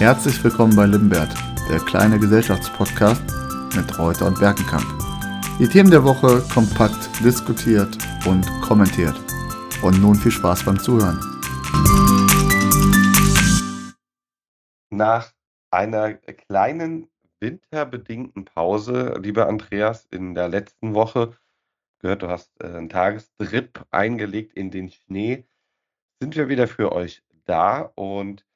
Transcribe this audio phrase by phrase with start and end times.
[0.00, 1.28] Herzlich willkommen bei Limbert,
[1.68, 3.22] der kleine Gesellschaftspodcast
[3.76, 4.86] mit Reuter und Berkenkamp.
[5.58, 9.14] Die Themen der Woche kompakt diskutiert und kommentiert.
[9.82, 11.20] Und nun viel Spaß beim Zuhören.
[14.88, 15.34] Nach
[15.70, 21.36] einer kleinen winterbedingten Pause, lieber Andreas, in der letzten Woche,
[21.98, 25.44] gehört, du hast äh, einen Tagestrip eingelegt in den Schnee,
[26.22, 28.46] sind wir wieder für euch da und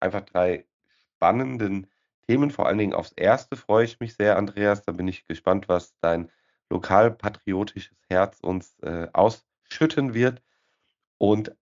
[0.00, 0.66] einfach drei
[1.14, 1.86] spannenden
[2.28, 2.50] Themen.
[2.50, 4.82] Vor allen Dingen aufs erste freue ich mich sehr, Andreas.
[4.82, 6.30] Da bin ich gespannt, was dein
[6.70, 10.42] lokalpatriotisches Herz uns äh, ausschütten wird.
[11.18, 11.54] Und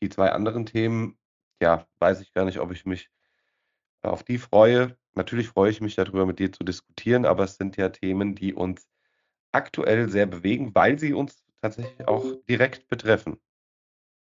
[0.00, 1.18] die zwei anderen Themen,
[1.60, 3.10] ja, weiß ich gar nicht, ob ich mich
[4.02, 4.96] auf die freue.
[5.14, 8.54] Natürlich freue ich mich darüber, mit dir zu diskutieren, aber es sind ja Themen, die
[8.54, 8.88] uns
[9.52, 13.38] aktuell sehr bewegen, weil sie uns tatsächlich auch direkt betreffen.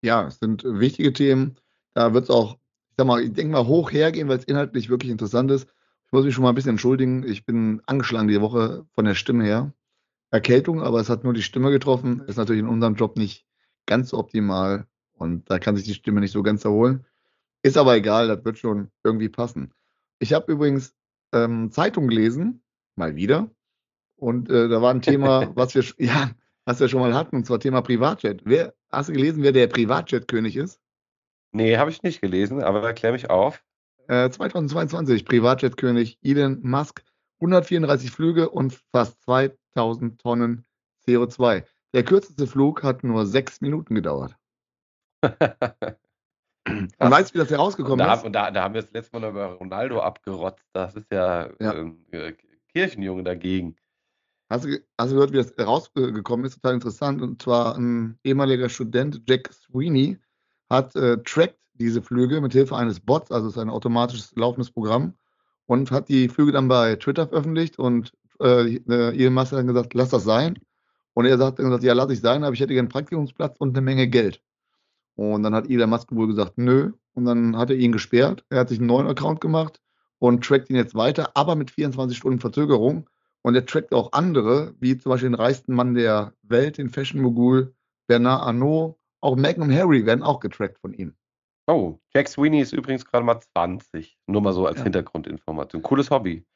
[0.03, 1.59] Ja, es sind wichtige Themen.
[1.95, 2.59] Da wird es auch,
[2.97, 5.69] sag mal, ich denke mal hoch hergehen, weil es inhaltlich wirklich interessant ist.
[6.07, 7.25] Ich muss mich schon mal ein bisschen entschuldigen.
[7.27, 9.73] Ich bin angeschlagen die Woche von der Stimme her.
[10.31, 12.21] Erkältung, aber es hat nur die Stimme getroffen.
[12.27, 13.47] Ist natürlich in unserem Job nicht
[13.87, 17.07] ganz optimal und da kann sich die Stimme nicht so ganz erholen.
[17.63, 19.73] Ist aber egal, das wird schon irgendwie passen.
[20.19, 20.95] Ich habe übrigens
[21.33, 22.63] ähm, Zeitung gelesen,
[22.97, 23.51] mal wieder.
[24.17, 26.31] Und äh, da war ein Thema, was wir, ja,
[26.65, 28.43] was wir schon mal hatten, und zwar Thema Privatjet.
[28.45, 30.81] Wer, hast du gelesen, wer der Privatjet-König ist?
[31.53, 33.65] Nee, habe ich nicht gelesen, aber erklär mich auf.
[34.09, 37.03] Äh, 2022, Privatjet-König Elon Musk,
[37.41, 40.67] 134 Flüge und fast 2000 Tonnen
[41.07, 41.65] CO2.
[41.93, 44.37] Der kürzeste Flug hat nur sechs Minuten gedauert.
[46.69, 48.25] Und weißt du, wie das herausgekommen da, ist?
[48.25, 50.67] Und da, da, haben wir das letzte Mal über Ronaldo abgerotzt.
[50.73, 51.73] Das ist ja, ja.
[52.11, 52.35] äh,
[52.73, 53.77] Kirchenjunge dagegen.
[54.51, 56.55] Hast du, hast du gehört, wie das rausgekommen ist?
[56.55, 57.23] Total interessant.
[57.23, 60.19] Und zwar ein ehemaliger Student, Jack Sweeney,
[60.71, 65.15] hat äh, tracked diese Flüge mit Hilfe eines Bots, also ist ein automatisches laufendes Programm,
[65.67, 67.79] und hat die Flüge dann bei Twitter veröffentlicht.
[67.79, 70.59] Und äh, Elon Musk hat dann gesagt, lass das sein.
[71.15, 73.57] Und er hat dann gesagt, ja, lass ich sein, aber ich hätte gerne einen Praktikumsplatz
[73.59, 74.43] und eine Menge Geld.
[75.17, 76.93] Und dann hat Elon Musk wohl gesagt, nö.
[77.15, 78.45] Und dann hat er ihn gesperrt.
[78.51, 79.81] Er hat sich einen neuen Account gemacht
[80.19, 83.09] und trackt ihn jetzt weiter, aber mit 24 Stunden Verzögerung.
[83.43, 87.75] Und er trackt auch andere, wie zum Beispiel den reichsten Mann der Welt, den Fashion-Mogul
[88.07, 88.97] Bernard Arnault.
[89.21, 91.15] Auch und Harry werden auch getrackt von ihm.
[91.67, 94.19] Oh, Jack Sweeney ist übrigens gerade mal 20.
[94.27, 94.85] Nur mal so als ja.
[94.85, 95.83] Hintergrundinformation.
[95.83, 96.47] Cooles Hobby.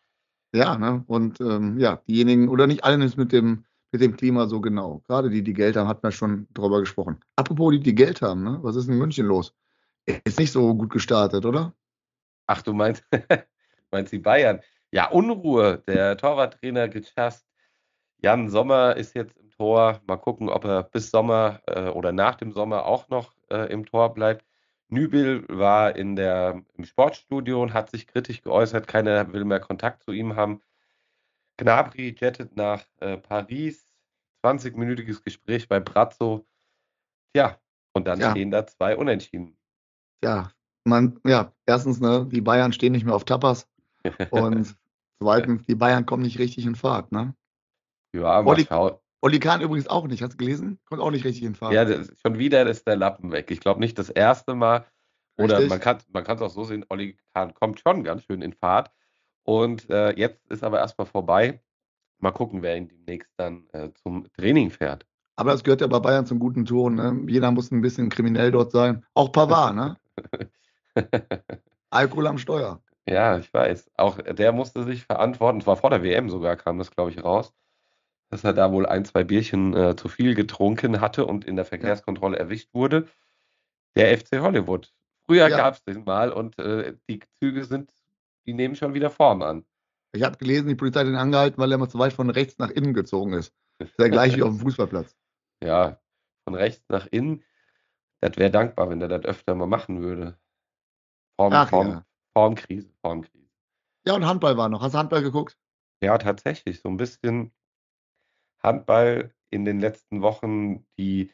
[0.54, 1.04] Ja, ne?
[1.06, 5.02] Und ähm, ja, diejenigen, oder nicht allen ist mit dem mit dem Klima so genau.
[5.06, 7.18] Gerade die, die Geld haben, hat man schon drüber gesprochen.
[7.36, 8.58] Apropos die, die Geld haben, ne?
[8.62, 9.54] was ist in München los?
[10.24, 11.74] Ist nicht so gut gestartet, oder?
[12.46, 13.04] Ach, du meinst,
[13.90, 14.60] meinst die Bayern?
[14.92, 15.82] Ja, Unruhe.
[15.86, 17.46] Der Torwarttrainer gechast.
[18.18, 20.00] Jan Sommer ist jetzt im Tor.
[20.06, 23.84] Mal gucken, ob er bis Sommer äh, oder nach dem Sommer auch noch äh, im
[23.84, 24.46] Tor bleibt.
[24.88, 28.86] Nübel war in der, im Sportstudio und hat sich kritisch geäußert.
[28.86, 30.62] Keiner will mehr Kontakt zu ihm haben.
[31.58, 33.86] Gnabry jettet nach äh, Paris.
[34.42, 36.46] 20-minütiges Gespräch bei Brazzo.
[37.36, 37.58] Ja,
[37.92, 38.30] und dann ja.
[38.30, 39.58] stehen da zwei Unentschieden.
[40.24, 40.52] Ja,
[40.84, 43.68] man, ja, erstens, ne, die Bayern stehen nicht mehr auf Tapas.
[44.30, 44.74] und
[45.22, 47.34] zweitens, die Bayern kommen nicht richtig in Fahrt, ne?
[48.14, 48.66] Ja, mal Oli,
[49.22, 50.78] Oli Kahn übrigens auch nicht, hast du gelesen?
[50.86, 51.72] Kommt auch nicht richtig in Fahrt.
[51.72, 53.50] Ja, das, schon wieder ist der Lappen weg.
[53.50, 54.86] Ich glaube nicht das erste Mal.
[55.36, 55.70] Oder richtig?
[55.70, 58.90] man kann es man auch so sehen, Oli Kahn kommt schon ganz schön in Fahrt.
[59.44, 61.62] Und äh, jetzt ist aber erstmal vorbei.
[62.18, 65.06] Mal gucken, wer ihn demnächst dann äh, zum Training fährt.
[65.36, 66.96] Aber das gehört ja bei Bayern zum guten Ton.
[66.96, 67.24] Ne?
[67.26, 69.04] Jeder muss ein bisschen kriminell dort sein.
[69.14, 69.96] Auch Pavard, ne?
[71.90, 72.82] Alkohol am Steuer.
[73.06, 73.90] Ja, ich weiß.
[73.96, 75.60] Auch der musste sich verantworten.
[75.60, 77.54] Es war vor der WM sogar, kam das, glaube ich, raus,
[78.30, 81.64] dass er da wohl ein, zwei Bierchen äh, zu viel getrunken hatte und in der
[81.64, 82.44] Verkehrskontrolle ja.
[82.44, 83.08] erwischt wurde.
[83.96, 84.92] Der FC Hollywood.
[85.26, 85.56] Früher ja.
[85.56, 87.92] gab es den mal und äh, die Züge sind
[88.46, 89.64] die nehmen schon wieder Form an.
[90.12, 92.58] Ich habe gelesen, die Polizei hat ihn angehalten, weil er mal zu weit von rechts
[92.58, 93.54] nach innen gezogen ist.
[93.78, 95.16] Das ist ja gleich wie auf dem Fußballplatz.
[95.62, 96.00] Ja,
[96.44, 97.44] von rechts nach innen.
[98.20, 100.36] Das wäre dankbar, wenn er das öfter mal machen würde.
[101.36, 102.06] Form, Ach, Form, ja.
[102.32, 103.48] Formkrise, Formkrise.
[104.06, 104.82] Ja, und Handball war noch.
[104.82, 105.56] Hast du Handball geguckt?
[106.02, 106.80] Ja, tatsächlich.
[106.80, 107.52] So ein bisschen
[108.62, 110.86] Handball in den letzten Wochen.
[110.98, 111.30] Die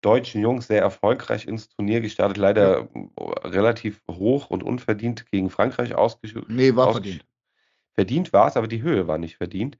[0.00, 2.88] deutschen Jungs sehr erfolgreich ins Turnier gestartet, leider
[3.44, 6.50] relativ hoch und unverdient gegen Frankreich ausgeschüttet.
[6.50, 7.24] Nee, war verdient.
[7.94, 9.78] Verdient war es, aber die Höhe war nicht verdient,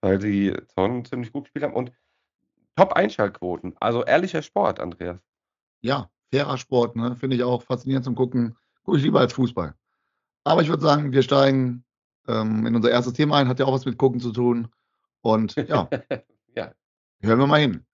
[0.00, 1.92] weil sie schon ziemlich gut gespielt haben und
[2.76, 3.74] Top-Einschaltquoten.
[3.80, 5.18] Also ehrlicher Sport, Andreas.
[5.80, 7.16] Ja, fairer Sport, ne?
[7.16, 8.56] finde ich auch faszinierend zum Gucken.
[8.84, 9.74] Gucke ich lieber als Fußball.
[10.44, 11.84] Aber ich würde sagen, wir steigen
[12.28, 14.68] ähm, in unser erstes Thema ein, hat ja auch was mit Gucken zu tun.
[15.22, 15.88] Und ja.
[17.22, 17.84] hören wir mal hin.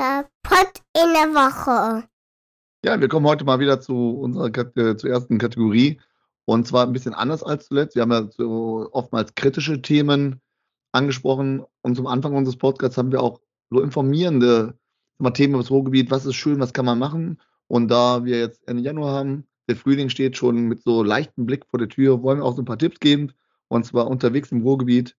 [0.00, 2.08] Der Pott in der Woche.
[2.84, 6.00] Ja, wir kommen heute mal wieder zu unserer äh, zur ersten Kategorie.
[6.44, 7.94] Und zwar ein bisschen anders als zuletzt.
[7.94, 10.40] Wir haben ja so oftmals kritische Themen
[10.92, 11.64] angesprochen.
[11.82, 14.78] Und zum Anfang unseres Podcasts haben wir auch so informierende
[15.18, 16.10] mal, Themen über das Ruhrgebiet.
[16.10, 17.40] Was ist schön, was kann man machen?
[17.68, 21.64] Und da wir jetzt Ende Januar haben, der Frühling steht schon mit so leichtem Blick
[21.66, 23.32] vor der Tür, wollen wir auch so ein paar Tipps geben.
[23.68, 25.16] Und zwar unterwegs im Ruhrgebiet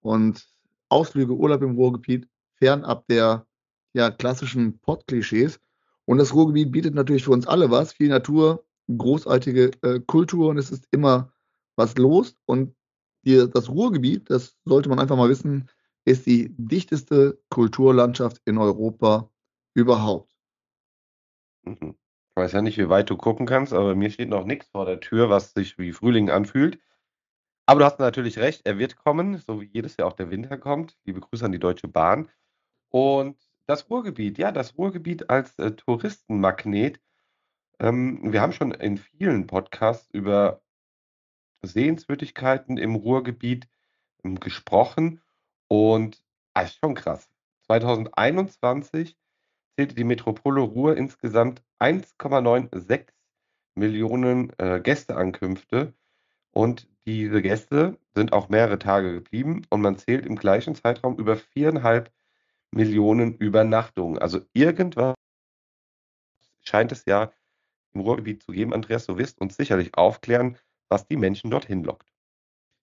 [0.00, 0.44] und
[0.88, 3.46] Ausflüge, Urlaub im Ruhrgebiet, fernab der
[3.94, 5.60] ja, klassischen Pott-Klischees.
[6.04, 8.64] Und das Ruhrgebiet bietet natürlich für uns alle was, viel Natur,
[8.94, 11.32] großartige äh, Kultur und es ist immer
[11.76, 12.36] was los.
[12.44, 12.74] Und
[13.24, 15.70] die, das Ruhrgebiet, das sollte man einfach mal wissen,
[16.04, 19.30] ist die dichteste Kulturlandschaft in Europa
[19.74, 20.34] überhaupt.
[21.64, 21.96] Mhm.
[22.36, 24.86] Ich weiß ja nicht, wie weit du gucken kannst, aber mir steht noch nichts vor
[24.86, 26.80] der Tür, was sich wie Frühling anfühlt.
[27.66, 30.58] Aber du hast natürlich recht, er wird kommen, so wie jedes Jahr auch der Winter
[30.58, 30.98] kommt.
[31.04, 32.28] Liebe Grüße an die Deutsche Bahn.
[32.94, 33.36] Und
[33.66, 37.00] das Ruhrgebiet, ja, das Ruhrgebiet als äh, Touristenmagnet.
[37.80, 40.62] Ähm, wir haben schon in vielen Podcasts über
[41.62, 43.66] Sehenswürdigkeiten im Ruhrgebiet
[44.22, 45.20] ähm, gesprochen
[45.66, 47.28] und ah, ist schon krass.
[47.62, 49.16] 2021
[49.74, 53.08] zählte die Metropole Ruhr insgesamt 1,96
[53.74, 55.94] Millionen äh, Gästeankünfte
[56.52, 61.36] und diese Gäste sind auch mehrere Tage geblieben und man zählt im gleichen Zeitraum über
[61.36, 62.23] viereinhalb Millionen
[62.78, 64.18] Übernachtungen.
[64.18, 65.14] Also irgendwas
[66.62, 67.32] scheint es ja
[67.92, 68.74] im Ruhrgebiet zu geben.
[68.74, 72.12] Andreas, du wirst uns sicherlich aufklären, was die Menschen dorthin lockt.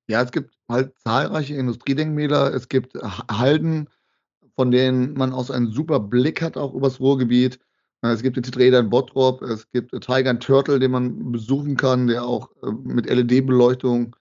[0.07, 3.89] Ja, es gibt halt zahlreiche Industriedenkmäler, es gibt Halden,
[4.55, 7.59] von denen man auch so einen super Blick hat, auch übers Ruhrgebiet.
[8.01, 12.25] Es gibt den Tetraeder in Bottrop, es gibt Tiger Turtle, den man besuchen kann, der
[12.25, 14.15] auch äh, mit LED-Beleuchtung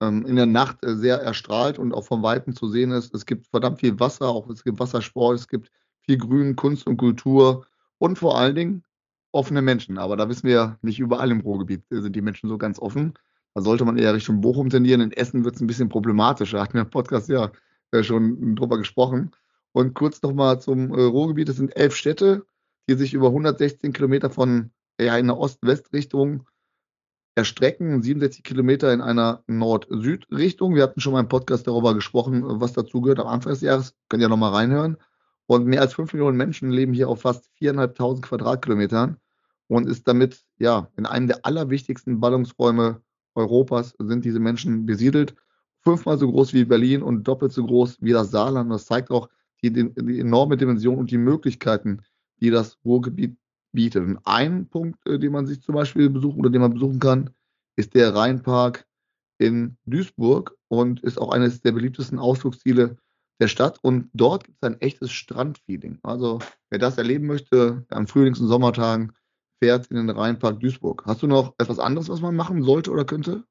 [0.00, 3.14] in der Nacht äh, sehr erstrahlt und auch vom Weiten zu sehen ist.
[3.14, 5.70] Es gibt verdammt viel Wasser, auch es gibt Wassersport, es gibt
[6.02, 7.66] viel Grün, Kunst und Kultur
[7.98, 8.84] und vor allen Dingen
[9.32, 9.98] offene Menschen.
[9.98, 13.14] Aber da wissen wir nicht überall im Ruhrgebiet sind die Menschen so ganz offen.
[13.54, 15.00] Da sollte man eher Richtung Bochum tendieren.
[15.00, 16.60] In Essen wird es ein bisschen problematischer.
[16.62, 17.52] Hatten wir im Podcast ja
[17.92, 19.30] äh, schon drüber gesprochen.
[19.72, 21.48] Und kurz nochmal zum äh, Ruhrgebiet.
[21.48, 22.46] Es sind elf Städte,
[22.88, 24.70] die sich über 116 Kilometer von
[25.00, 26.46] ja, in der Ost-West-Richtung
[27.34, 30.74] erstrecken, 67 Kilometer in einer Nord-Süd-Richtung.
[30.74, 33.94] Wir hatten schon mal im Podcast darüber gesprochen, was dazu gehört am Anfang des Jahres.
[34.08, 34.96] Könnt ihr nochmal reinhören.
[35.46, 39.18] Und mehr als 5 Millionen Menschen leben hier auf fast 4.500 Quadratkilometern
[39.68, 43.02] und ist damit ja in einem der allerwichtigsten Ballungsräume
[43.34, 45.34] Europas sind diese Menschen besiedelt.
[45.80, 48.70] Fünfmal so groß wie Berlin und doppelt so groß wie das Saarland.
[48.70, 49.28] Das zeigt auch
[49.62, 52.02] die, die enorme Dimension und die Möglichkeiten,
[52.40, 53.36] die das Ruhrgebiet
[53.74, 54.04] bietet.
[54.04, 57.30] Und ein Punkt, äh, den man sich zum Beispiel besuchen oder den man besuchen kann,
[57.76, 58.86] ist der Rheinpark
[59.38, 62.96] in Duisburg und ist auch eines der beliebtesten Ausflugsziele
[63.40, 63.78] der Stadt.
[63.82, 65.98] Und dort gibt es ein echtes Strandfeeling.
[66.02, 66.38] Also
[66.70, 69.12] wer das erleben möchte, an Frühlings- und Sommertagen,
[69.62, 71.04] fährt in den Rheinpark Duisburg.
[71.06, 73.44] Hast du noch etwas anderes, was man machen sollte oder könnte?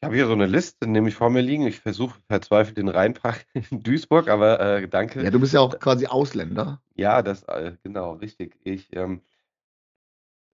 [0.00, 1.66] Ich habe hier so eine Liste, nämlich vor mir liegen.
[1.66, 5.22] Ich versuche verzweifelt den Rheinpark in Duisburg, aber äh, danke.
[5.22, 6.82] Ja, du bist ja auch quasi Ausländer.
[6.94, 8.58] Ja, das, äh, genau, richtig.
[8.62, 9.22] Ich, ähm,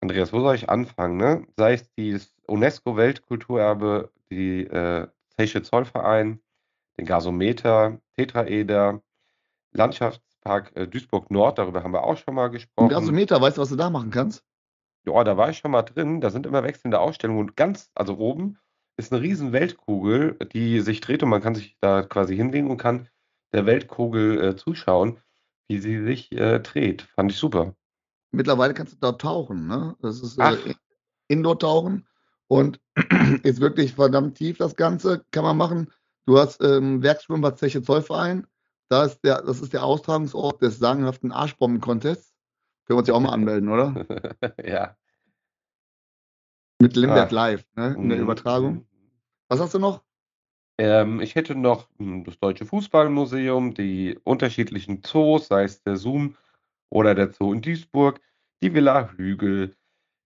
[0.03, 1.17] Andreas, wo soll ich anfangen?
[1.17, 1.47] Ne?
[1.57, 5.07] Sei es das UNESCO-Weltkulturerbe, die äh,
[5.37, 6.41] Zeche Zollverein,
[6.99, 9.01] den Gasometer, Tetraeder,
[9.73, 12.89] Landschaftspark äh, Duisburg Nord, darüber haben wir auch schon mal gesprochen.
[12.89, 14.45] Gasometer, weißt du, was du da machen kannst?
[15.07, 16.21] Ja, da war ich schon mal drin.
[16.21, 18.59] Da sind immer wechselnde Ausstellungen und ganz, also oben
[18.97, 22.77] ist eine riesen Weltkugel, die sich dreht und man kann sich da quasi hinlegen und
[22.77, 23.09] kann
[23.53, 25.21] der Weltkugel äh, zuschauen,
[25.69, 27.03] wie sie sich äh, dreht.
[27.03, 27.75] Fand ich super.
[28.33, 29.95] Mittlerweile kannst du da tauchen, ne?
[30.01, 30.75] Das ist äh,
[31.29, 32.09] Indoor-Tauchen
[32.49, 32.81] und
[33.43, 35.25] ist wirklich verdammt tief das Ganze.
[35.31, 35.91] Kann man machen.
[36.27, 38.47] Du hast ähm, Werksschwimmbad Zeche Zollverein.
[38.89, 42.35] Da ist der, das ist der Austragungsort des sagenhaften Arschbomben-Contests.
[42.87, 44.07] Können wir uns ja auch mal anmelden, oder?
[44.65, 44.97] ja.
[46.81, 47.35] Mit Limberg ah.
[47.35, 47.95] Live, ne?
[47.95, 48.25] In der mhm.
[48.25, 48.87] Übertragung.
[49.49, 50.03] Was hast du noch?
[50.79, 56.37] Ähm, ich hätte noch hm, das Deutsche Fußballmuseum, die unterschiedlichen Zoos, sei es der Zoom
[56.93, 58.21] oder der Zoo in Duisburg,
[58.63, 59.75] die Villa Hügel,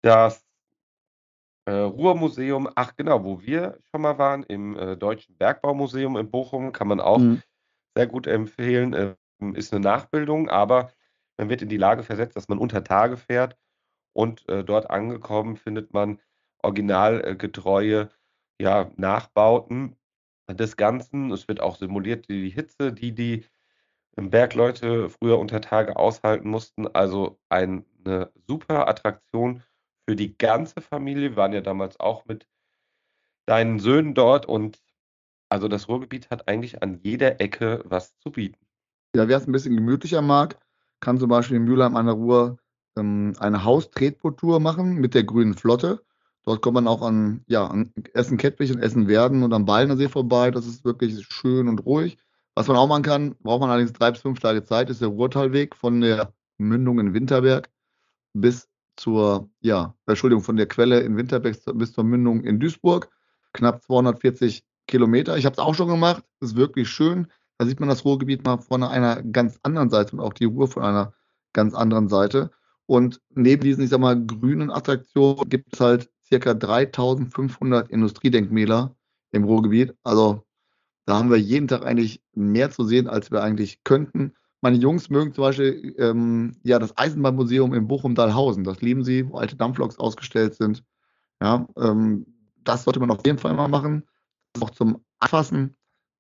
[0.02, 0.46] das
[1.66, 6.72] äh, Ruhrmuseum, ach genau, wo wir schon mal waren, im äh, Deutschen Bergbaumuseum in Bochum,
[6.72, 7.42] kann man auch mhm.
[7.96, 8.94] sehr gut empfehlen.
[8.94, 9.14] Äh,
[9.54, 10.92] ist eine Nachbildung, aber
[11.36, 13.56] man wird in die Lage versetzt, dass man unter Tage fährt
[14.12, 16.20] und äh, dort angekommen findet man
[16.62, 18.08] originalgetreue
[18.60, 19.96] ja, Nachbauten
[20.48, 21.32] des Ganzen.
[21.32, 23.46] Es wird auch simuliert die Hitze, die die
[24.16, 26.86] Bergleute früher unter Tage aushalten mussten.
[26.88, 27.84] Also eine
[28.46, 29.62] super Attraktion
[30.08, 31.30] für die ganze Familie.
[31.30, 32.46] Wir waren ja damals auch mit
[33.46, 34.82] deinen Söhnen dort und
[35.48, 38.64] also das Ruhrgebiet hat eigentlich an jeder Ecke was zu bieten.
[39.14, 40.58] Ja, wer es ein bisschen gemütlicher mag,
[41.00, 42.58] kann zum Beispiel in Mülheim an der Ruhr
[42.96, 46.02] ähm, eine Haustretboot-Tour machen mit der Grünen Flotte.
[46.44, 50.50] Dort kommt man auch an, ja, an Essen-Kettwig und Essen-Werden und am Ballner See vorbei.
[50.50, 52.18] Das ist wirklich schön und ruhig.
[52.54, 55.08] Was man auch machen kann, braucht man allerdings drei bis fünf Tage Zeit, ist der
[55.08, 57.70] Ruhrtalweg von der Mündung in Winterberg
[58.34, 63.08] bis zur, ja, Entschuldigung, von der Quelle in Winterberg bis zur Mündung in Duisburg.
[63.54, 65.36] Knapp 240 Kilometer.
[65.36, 66.24] Ich habe es auch schon gemacht.
[66.40, 67.26] Ist wirklich schön.
[67.58, 70.68] Da sieht man das Ruhrgebiet mal von einer ganz anderen Seite und auch die Ruhr
[70.68, 71.14] von einer
[71.52, 72.50] ganz anderen Seite.
[72.86, 78.94] Und neben diesen, ich sag mal, grünen Attraktionen gibt es halt circa 3500 Industriedenkmäler
[79.32, 79.94] im Ruhrgebiet.
[80.02, 80.44] Also
[81.04, 84.34] da haben wir jeden Tag eigentlich mehr zu sehen, als wir eigentlich könnten.
[84.60, 88.62] Meine Jungs mögen zum Beispiel ähm, ja, das Eisenbahnmuseum in Bochum-Dahlhausen.
[88.62, 90.84] Das lieben sie, wo alte Dampfloks ausgestellt sind.
[91.42, 92.26] Ja, ähm,
[92.62, 94.04] das sollte man auf jeden Fall mal machen.
[94.60, 95.76] Auch zum Anfassen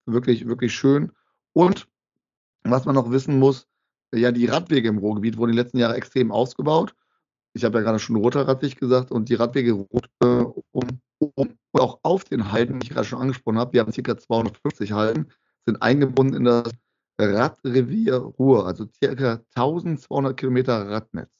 [0.06, 1.12] wirklich, wirklich schön.
[1.52, 1.86] Und
[2.64, 3.68] was man noch wissen muss,
[4.12, 6.94] ja, die Radwege im Ruhrgebiet wurden in den letzten Jahren extrem ausgebaut.
[7.54, 11.00] Ich habe ja gerade schon roter Radweg gesagt und die Radwege rot, äh, um,
[11.42, 14.18] um, auch auf den Halden, die ich gerade schon angesprochen habe, wir haben ca.
[14.18, 15.32] 250 Halden,
[15.66, 16.72] sind eingebunden in das
[17.20, 19.40] Radrevier Ruhr, also ca.
[19.54, 21.30] 1200 Kilometer Radnetz.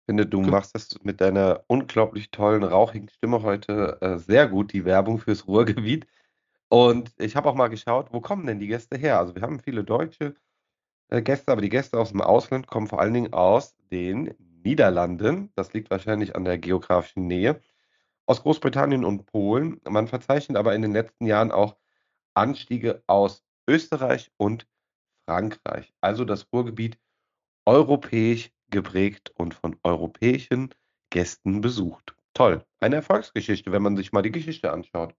[0.00, 4.72] Ich finde, du machst das mit deiner unglaublich tollen, rauchigen Stimme heute äh, sehr gut,
[4.72, 6.06] die Werbung fürs Ruhrgebiet.
[6.68, 9.18] Und ich habe auch mal geschaut, wo kommen denn die Gäste her?
[9.18, 10.34] Also wir haben viele deutsche
[11.08, 15.50] äh, Gäste, aber die Gäste aus dem Ausland kommen vor allen Dingen aus den Niederlanden.
[15.54, 17.60] Das liegt wahrscheinlich an der geografischen Nähe.
[18.26, 19.80] Aus Großbritannien und Polen.
[19.88, 21.76] Man verzeichnet aber in den letzten Jahren auch
[22.34, 24.66] Anstiege aus Österreich und
[25.26, 25.92] Frankreich.
[26.00, 26.98] Also das Ruhrgebiet
[27.66, 30.74] europäisch geprägt und von europäischen
[31.10, 32.14] Gästen besucht.
[32.34, 32.64] Toll.
[32.80, 35.14] Eine Erfolgsgeschichte, wenn man sich mal die Geschichte anschaut.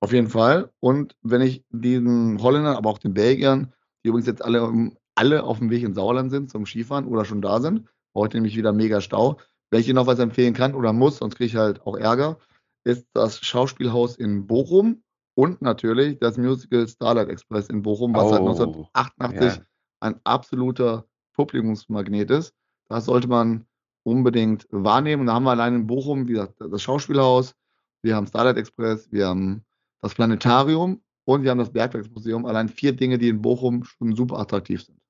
[0.00, 0.72] Auf jeden Fall.
[0.80, 3.72] Und wenn ich diesen Holländern, aber auch den Belgiern,
[4.04, 7.42] die übrigens jetzt alle, alle auf dem Weg in Sauerland sind zum Skifahren oder schon
[7.42, 9.38] da sind, heute nämlich wieder mega Stau.
[9.70, 12.38] Wenn ich Ihnen noch was empfehlen kann oder muss, sonst kriege ich halt auch Ärger,
[12.84, 15.02] ist das Schauspielhaus in Bochum
[15.34, 19.66] und natürlich das Musical Starlight Express in Bochum, was seit Oh, 1988 ja.
[20.00, 21.04] ein absoluter
[21.34, 22.54] Publikumsmagnet ist.
[22.88, 23.66] Das sollte man
[24.04, 25.26] unbedingt wahrnehmen.
[25.26, 27.54] Da haben wir allein in Bochum, wie gesagt, das Schauspielhaus,
[28.02, 29.64] wir haben Starlight Express, wir haben
[30.00, 32.46] das Planetarium und wir haben das Bergwerksmuseum.
[32.46, 35.00] Allein vier Dinge, die in Bochum schon super attraktiv sind.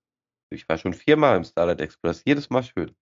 [0.48, 2.22] Ich war schon viermal im Starlight Express.
[2.24, 2.92] Jedes Mal schön.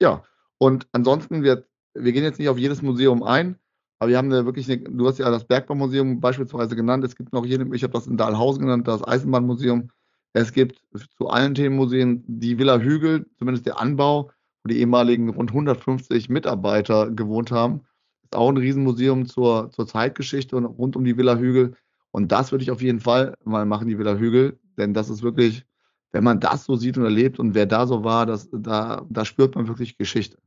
[0.00, 0.22] Ja,
[0.58, 3.56] und ansonsten, wir, wir gehen jetzt nicht auf jedes Museum ein,
[3.98, 7.32] aber wir haben da wirklich, eine, du hast ja das Bergbaumuseum beispielsweise genannt, es gibt
[7.32, 9.90] noch jede, ich habe das in Dahlhausen genannt, das Eisenbahnmuseum.
[10.32, 10.82] Es gibt
[11.16, 14.30] zu allen Themenmuseen die Villa Hügel, zumindest der Anbau,
[14.64, 17.82] wo die ehemaligen rund 150 Mitarbeiter gewohnt haben.
[18.24, 21.76] Ist auch ein Riesenmuseum zur, zur Zeitgeschichte und rund um die Villa Hügel.
[22.10, 25.22] Und das würde ich auf jeden Fall mal machen, die Villa Hügel, denn das ist
[25.22, 25.64] wirklich,
[26.12, 29.24] wenn man das so sieht und erlebt und wer da so war, das, da, da
[29.24, 30.38] spürt man wirklich Geschichte.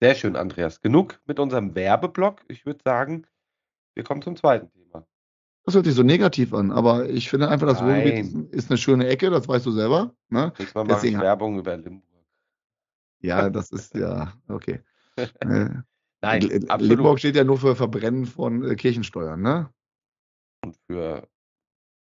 [0.00, 0.80] Sehr schön, Andreas.
[0.80, 2.42] Genug mit unserem Werbeblock.
[2.48, 3.26] Ich würde sagen,
[3.94, 5.06] wir kommen zum zweiten Thema.
[5.64, 9.06] Das hört sich so negativ an, aber ich finde einfach, das Ruhrgebiet ist, eine schöne
[9.08, 10.14] Ecke, das weißt du selber.
[10.28, 10.48] Ne?
[10.58, 12.04] Nächstes Mal mache ich Deswegen- Werbung über Limburg.
[13.20, 14.80] Ja, das ist ja, okay.
[15.40, 15.68] Äh,
[16.22, 16.80] Nein, absolut.
[16.80, 19.70] Limburg steht ja nur für Verbrennen von äh, Kirchensteuern, ne?
[20.64, 21.28] Und für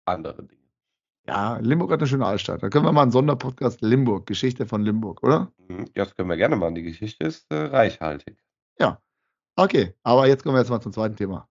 [0.05, 0.62] andere Dinge.
[1.27, 2.63] Ja, Limburg hat eine schöne Altstadt.
[2.63, 5.53] Da können wir mal einen Sonderpodcast Limburg, Geschichte von Limburg, oder?
[5.69, 6.75] Mhm, Das können wir gerne machen.
[6.75, 8.37] Die Geschichte ist äh, reichhaltig.
[9.55, 11.49] Okay, aber jetzt kommen wir jetzt mal zum zweiten Thema.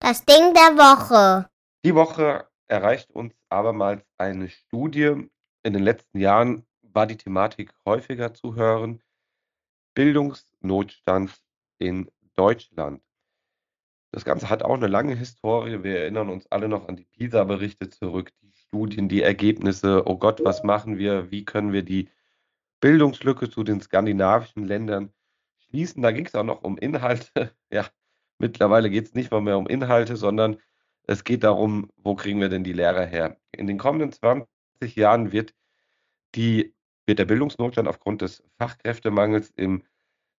[0.00, 1.50] Das Ding der Woche.
[1.84, 5.28] Die Woche erreicht uns abermals eine Studie.
[5.62, 9.02] In den letzten Jahren war die Thematik häufiger zu hören.
[9.94, 11.42] Bildungsnotstand
[11.78, 13.02] in Deutschland.
[14.12, 15.82] Das Ganze hat auch eine lange Historie.
[15.82, 20.04] Wir erinnern uns alle noch an die PISA-Berichte zurück, die Studien, die Ergebnisse.
[20.06, 21.32] Oh Gott, was machen wir?
[21.32, 22.08] Wie können wir die
[22.80, 25.12] Bildungslücke zu den skandinavischen Ländern
[25.58, 26.02] schließen?
[26.02, 27.52] Da ging es auch noch um Inhalte.
[27.72, 27.86] Ja,
[28.38, 30.58] mittlerweile geht es nicht mal mehr um Inhalte, sondern
[31.04, 33.36] es geht darum, wo kriegen wir denn die Lehrer her?
[33.52, 34.48] In den kommenden 20
[34.94, 35.54] Jahren wird,
[36.36, 36.74] die,
[37.06, 39.82] wird der Bildungsnotstand aufgrund des Fachkräftemangels im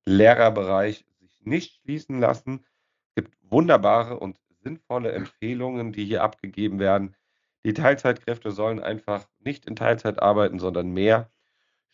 [0.05, 2.65] Lehrerbereich sich nicht schließen lassen.
[3.09, 7.17] Es gibt wunderbare und sinnvolle Empfehlungen, die hier abgegeben werden.
[7.65, 11.31] Die Teilzeitkräfte sollen einfach nicht in Teilzeit arbeiten, sondern mehr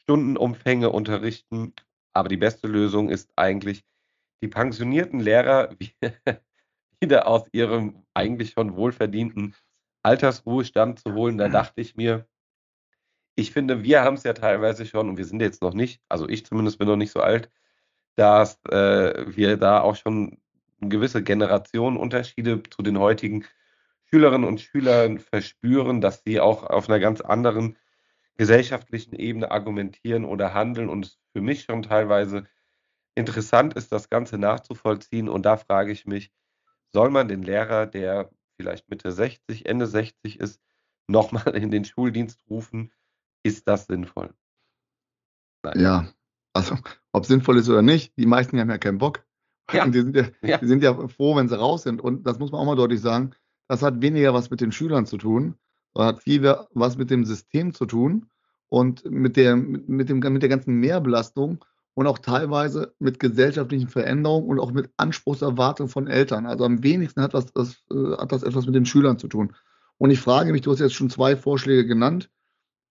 [0.03, 1.75] Stundenumfänge unterrichten.
[2.13, 3.85] Aber die beste Lösung ist eigentlich,
[4.43, 5.75] die pensionierten Lehrer
[7.01, 9.55] wieder aus ihrem eigentlich schon wohlverdienten
[10.03, 11.37] Altersruhestand zu holen.
[11.37, 12.27] Da dachte ich mir,
[13.35, 16.29] ich finde, wir haben es ja teilweise schon, und wir sind jetzt noch nicht, also
[16.29, 17.51] ich zumindest bin noch nicht so alt,
[18.15, 20.39] dass äh, wir da auch schon
[20.81, 23.45] gewisse Generationenunterschiede zu den heutigen
[24.17, 27.77] Schülerinnen und Schülern verspüren, dass sie auch auf einer ganz anderen
[28.39, 32.47] gesellschaftlichen Ebene argumentieren oder handeln und es für mich schon teilweise
[33.15, 35.29] interessant ist, das Ganze nachzuvollziehen.
[35.29, 36.33] Und da frage ich mich,
[36.95, 40.63] soll man den Lehrer, der vielleicht Mitte 60, Ende 60 ist,
[41.09, 42.93] nochmal in den Schuldienst rufen?
[43.43, 44.33] Ist das sinnvoll?
[45.63, 45.79] Nein.
[45.79, 46.09] Ja,
[46.55, 46.79] also
[47.13, 49.27] ob sinnvoll ist oder nicht, die meisten haben ja keinen Bock.
[49.71, 49.85] Ja.
[49.85, 50.57] Und die sind ja, ja.
[50.57, 52.01] die sind ja froh, wenn sie raus sind.
[52.01, 53.35] Und das muss man auch mal deutlich sagen,
[53.69, 55.55] das hat weniger was mit den Schülern zu tun,
[55.95, 56.43] sondern hat viel
[56.73, 58.27] was mit dem System zu tun
[58.69, 64.49] und mit der, mit, dem, mit der ganzen Mehrbelastung und auch teilweise mit gesellschaftlichen Veränderungen
[64.49, 66.47] und auch mit Anspruchserwartungen von Eltern.
[66.47, 69.55] Also am wenigsten hat das, das, äh, hat das etwas mit den Schülern zu tun.
[69.99, 72.31] Und ich frage mich, du hast jetzt schon zwei Vorschläge genannt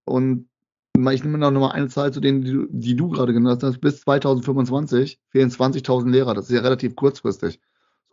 [0.06, 0.50] und
[0.98, 3.82] ich nehme noch mal eine Zahl zu denen, die, die du gerade genannt hast.
[3.82, 6.34] Bis 2025 fehlen 20.000 Lehrer.
[6.34, 7.60] Das ist ja relativ kurzfristig.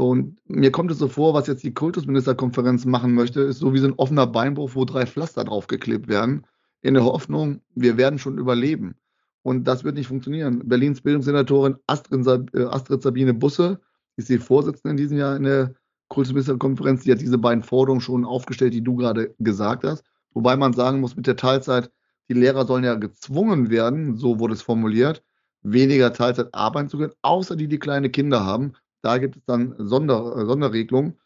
[0.09, 3.79] Und mir kommt es so vor, was jetzt die Kultusministerkonferenz machen möchte, ist so wie
[3.79, 6.47] so ein offener Beinbruch, wo drei Pflaster draufgeklebt werden,
[6.83, 8.97] in der Hoffnung, wir werden schon überleben.
[9.43, 10.63] Und das wird nicht funktionieren.
[10.69, 13.81] Berlins Bildungssenatorin Astrid, äh, Astrid Sabine Busse
[14.17, 15.75] ist die Vorsitzende in diesem Jahr in der
[16.09, 17.03] Kultusministerkonferenz.
[17.03, 20.05] Die hat diese beiden Forderungen schon aufgestellt, die du gerade gesagt hast.
[20.35, 21.91] Wobei man sagen muss, mit der Teilzeit,
[22.29, 25.23] die Lehrer sollen ja gezwungen werden, so wurde es formuliert,
[25.63, 28.73] weniger Teilzeit arbeiten zu können, außer die, die kleine Kinder haben.
[29.03, 31.19] Da gibt es dann Sonder, äh, Sonderregelungen.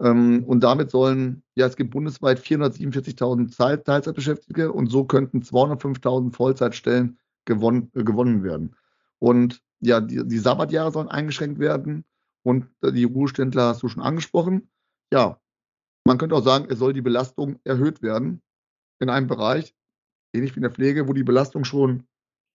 [0.00, 7.18] Ähm, und damit sollen, ja, es gibt bundesweit 447.000 Teilzeitbeschäftigte und so könnten 205.000 Vollzeitstellen
[7.44, 8.76] gewonnen, äh, gewonnen werden.
[9.18, 12.04] Und ja, die, die Sabbatjahre sollen eingeschränkt werden
[12.42, 14.70] und die Ruheständler hast du schon angesprochen.
[15.12, 15.38] Ja,
[16.04, 18.42] man könnte auch sagen, es soll die Belastung erhöht werden
[19.00, 19.74] in einem Bereich,
[20.32, 22.06] ähnlich wie in der Pflege, wo die Belastung schon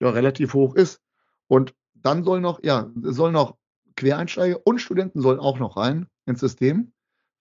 [0.02, 1.02] ja, relativ hoch ist.
[1.48, 3.58] Und dann soll noch, ja, es soll noch
[4.00, 6.94] Quereinsteiger und Studenten sollen auch noch rein ins System.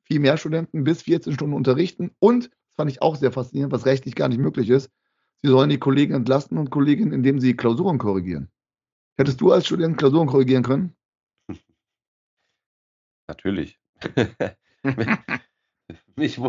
[0.03, 2.11] Viel mehr Studenten bis 14 Stunden unterrichten.
[2.19, 4.91] Und, das fand ich auch sehr faszinierend, was rechtlich gar nicht möglich ist,
[5.43, 8.51] sie sollen die Kollegen entlasten und Kolleginnen, indem sie Klausuren korrigieren.
[9.17, 10.97] Hättest du als Student Klausuren korrigieren können?
[13.29, 13.79] Natürlich.
[16.17, 16.41] mich,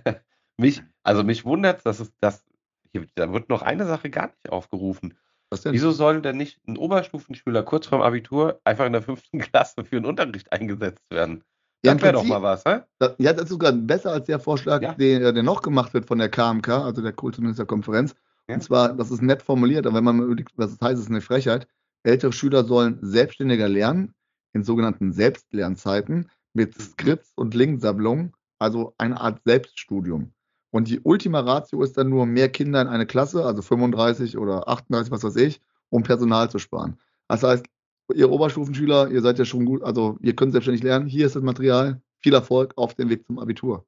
[0.58, 2.44] mich, also mich wundert dass es das,
[2.92, 5.16] hier, da wird noch eine Sache gar nicht aufgerufen.
[5.50, 5.72] Was denn?
[5.72, 9.96] Wieso soll denn nicht ein Oberstufenschüler kurz vorm Abitur einfach in der fünften Klasse für
[9.96, 11.44] einen Unterricht eingesetzt werden?
[11.84, 12.80] Ja, das wäre doch mal was, hä?
[12.98, 14.94] Das, ja, das ist sogar besser als der Vorschlag, ja.
[14.94, 18.14] der, der, noch gemacht wird von der KMK, also der Kultusministerkonferenz.
[18.48, 18.56] Ja.
[18.56, 21.22] Und zwar, das ist nett formuliert, aber wenn man überlegt, was das heißt, ist eine
[21.22, 21.66] Frechheit.
[22.02, 24.14] Ältere Schüler sollen selbstständiger lernen,
[24.52, 30.32] in sogenannten Selbstlernzeiten, mit Skripts und Linksammlungen, also eine Art Selbststudium.
[30.70, 34.68] Und die Ultima Ratio ist dann nur mehr Kinder in eine Klasse, also 35 oder
[34.68, 36.98] 38, was weiß ich, um Personal zu sparen.
[37.28, 37.66] Das heißt,
[38.14, 41.42] ihr Oberstufenschüler, ihr seid ja schon gut, also ihr könnt selbstständig lernen, hier ist das
[41.42, 43.84] Material, viel Erfolg auf dem Weg zum Abitur.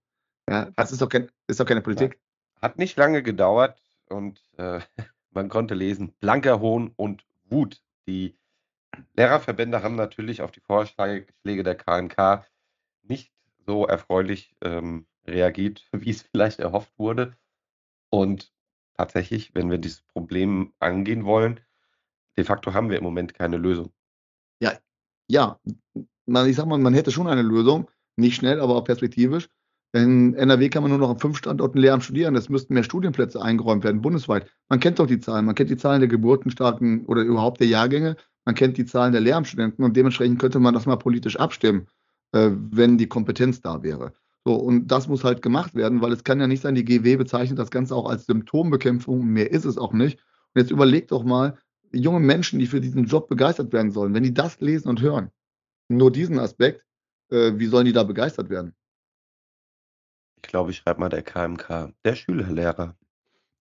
[0.48, 2.18] Ja, das ist doch, kein, ist doch keine Politik.
[2.60, 4.80] Hat nicht lange gedauert und äh,
[5.30, 7.80] man konnte lesen, blanker Hohn und Wut.
[8.06, 8.36] Die
[9.14, 12.44] Lehrerverbände haben natürlich auf die Vorschläge der KNK
[13.02, 13.32] nicht
[13.66, 17.36] so erfreulich ähm, reagiert, wie es vielleicht erhofft wurde.
[18.10, 18.52] Und
[18.96, 21.60] tatsächlich, wenn wir dieses Problem angehen wollen,
[22.36, 23.92] de facto haben wir im Moment keine Lösung.
[24.60, 24.72] Ja,
[25.28, 25.58] ja.
[26.26, 29.48] Man, ich sag mal, man hätte schon eine Lösung, nicht schnell, aber auch perspektivisch.
[29.94, 32.34] In NRW kann man nur noch an fünf Standorten Lehramt studieren.
[32.34, 34.50] Es müssten mehr Studienplätze eingeräumt werden, bundesweit.
[34.70, 35.44] Man kennt doch die Zahlen.
[35.44, 38.16] Man kennt die Zahlen der geburtenstarken oder überhaupt der Jahrgänge.
[38.46, 41.88] Man kennt die Zahlen der Lehramtsstudenten und dementsprechend könnte man das mal politisch abstimmen,
[42.32, 44.14] äh, wenn die Kompetenz da wäre.
[44.44, 47.16] So, und das muss halt gemacht werden, weil es kann ja nicht sein, die GW
[47.16, 50.18] bezeichnet das Ganze auch als Symptombekämpfung und mehr ist es auch nicht.
[50.54, 51.58] Und jetzt überlegt doch mal,
[51.92, 55.30] junge Menschen, die für diesen Job begeistert werden sollen, wenn die das lesen und hören,
[55.88, 56.84] nur diesen Aspekt,
[57.30, 58.74] äh, wie sollen die da begeistert werden?
[60.36, 62.96] Ich glaube, ich schreibe mal der KMK, der Schülerlehrer.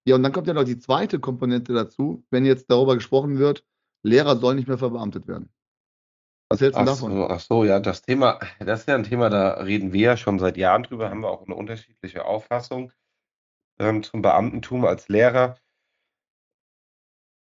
[0.06, 3.64] Ja, und dann kommt ja noch die zweite Komponente dazu, wenn jetzt darüber gesprochen wird,
[4.04, 5.50] Lehrer sollen nicht mehr verbeamtet werden.
[6.52, 7.14] Was hältst du davon?
[7.14, 10.18] So, ach so, ja, das Thema, das ist ja ein Thema, da reden wir ja
[10.18, 12.92] schon seit Jahren drüber, haben wir auch eine unterschiedliche Auffassung
[13.80, 15.58] ähm, zum Beamtentum als Lehrer.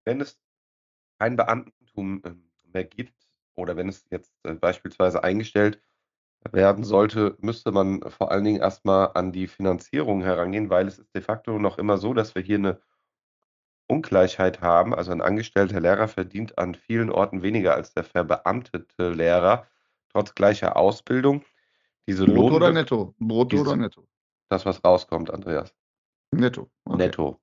[0.04, 0.38] Wenn es
[1.18, 3.14] kein Beamtentum ähm, mehr gibt
[3.56, 5.82] oder wenn es jetzt äh, beispielsweise eingestellt
[6.52, 11.14] werden sollte, müsste man vor allen Dingen erstmal an die Finanzierung herangehen, weil es ist
[11.14, 12.80] de facto noch immer so, dass wir hier eine
[13.90, 14.94] Ungleichheit haben.
[14.94, 19.66] Also ein angestellter Lehrer verdient an vielen Orten weniger als der verbeamtete Lehrer,
[20.10, 21.44] trotz gleicher Ausbildung.
[22.06, 23.14] Diese Brutto Lohn oder netto?
[23.18, 24.06] Brutto diese, oder netto?
[24.48, 25.74] Das, was rauskommt, Andreas.
[26.32, 26.70] Netto.
[26.84, 26.98] Okay.
[26.98, 27.40] Netto.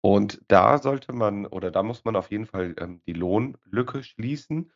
[0.00, 4.70] Und da sollte man oder da muss man auf jeden Fall ähm, die Lohnlücke schließen,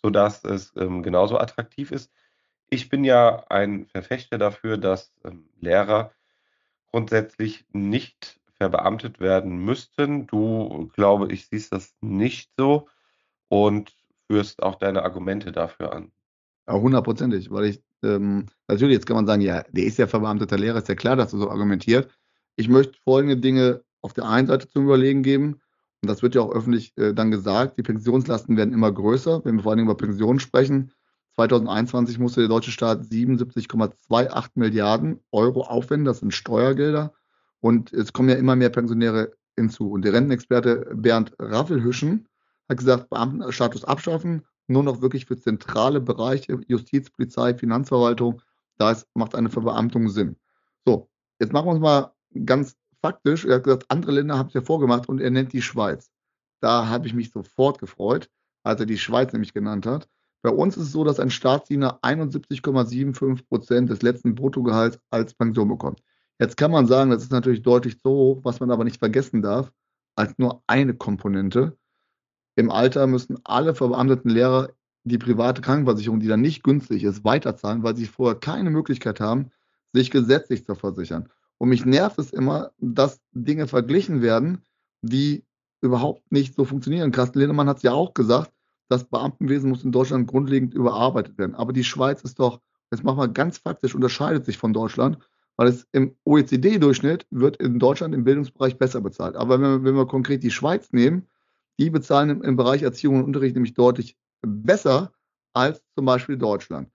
[0.00, 2.12] sodass es ähm, genauso attraktiv ist.
[2.68, 6.12] Ich bin ja ein Verfechter dafür, dass ähm, Lehrer
[6.86, 10.26] grundsätzlich nicht verbeamtet werden müssten.
[10.26, 12.88] Du, glaube ich, siehst das nicht so.
[13.48, 13.92] Und
[14.30, 16.12] führst auch deine Argumente dafür an.
[16.68, 20.56] Ja, hundertprozentig, weil ich, ähm, natürlich, jetzt kann man sagen, ja, der ist ja verbeamteter
[20.56, 22.10] Lehrer, ist ja klar, dass du so argumentiert.
[22.54, 25.60] Ich möchte folgende Dinge auf der einen Seite zum Überlegen geben,
[26.02, 29.56] und das wird ja auch öffentlich äh, dann gesagt, die Pensionslasten werden immer größer, wenn
[29.56, 30.92] wir vor allem über Pensionen sprechen.
[31.34, 37.12] 2021 musste der deutsche Staat 77,28 Milliarden Euro aufwenden, das sind Steuergelder.
[37.60, 39.90] Und es kommen ja immer mehr Pensionäre hinzu.
[39.90, 42.28] Und der Rentenexperte Bernd Raffelhüschen
[42.68, 48.40] hat gesagt, Beamtenstatus abschaffen, nur noch wirklich für zentrale Bereiche, Justiz, Polizei, Finanzverwaltung,
[48.78, 50.36] da macht eine Verbeamtung Sinn.
[50.86, 52.12] So, jetzt machen wir uns mal
[52.44, 53.44] ganz faktisch.
[53.44, 56.10] Er hat gesagt, andere Länder haben es ja vorgemacht und er nennt die Schweiz.
[56.60, 58.30] Da habe ich mich sofort gefreut,
[58.62, 60.08] als er die Schweiz nämlich genannt hat.
[60.42, 65.68] Bei uns ist es so, dass ein Staatsdiener 71,75 Prozent des letzten Bruttogehalts als Pension
[65.68, 66.02] bekommt.
[66.40, 69.42] Jetzt kann man sagen, das ist natürlich deutlich zu hoch, was man aber nicht vergessen
[69.42, 69.70] darf,
[70.16, 71.76] als nur eine Komponente.
[72.56, 74.70] Im Alter müssen alle verbeamteten Lehrer
[75.04, 79.50] die private Krankenversicherung, die dann nicht günstig ist, weiterzahlen, weil sie vorher keine Möglichkeit haben,
[79.92, 81.28] sich gesetzlich zu versichern.
[81.58, 84.62] Und mich nervt es immer, dass Dinge verglichen werden,
[85.02, 85.44] die
[85.82, 87.12] überhaupt nicht so funktionieren.
[87.12, 88.50] Carsten Lindemann hat es ja auch gesagt,
[88.88, 91.54] das Beamtenwesen muss in Deutschland grundlegend überarbeitet werden.
[91.54, 95.18] Aber die Schweiz ist doch, jetzt machen wir ganz faktisch, unterscheidet sich von Deutschland,
[95.60, 99.36] weil es im OECD-Durchschnitt wird in Deutschland im Bildungsbereich besser bezahlt.
[99.36, 101.28] Aber wenn wir, wenn wir konkret die Schweiz nehmen,
[101.78, 105.12] die bezahlen im, im Bereich Erziehung und Unterricht nämlich deutlich besser
[105.52, 106.88] als zum Beispiel Deutschland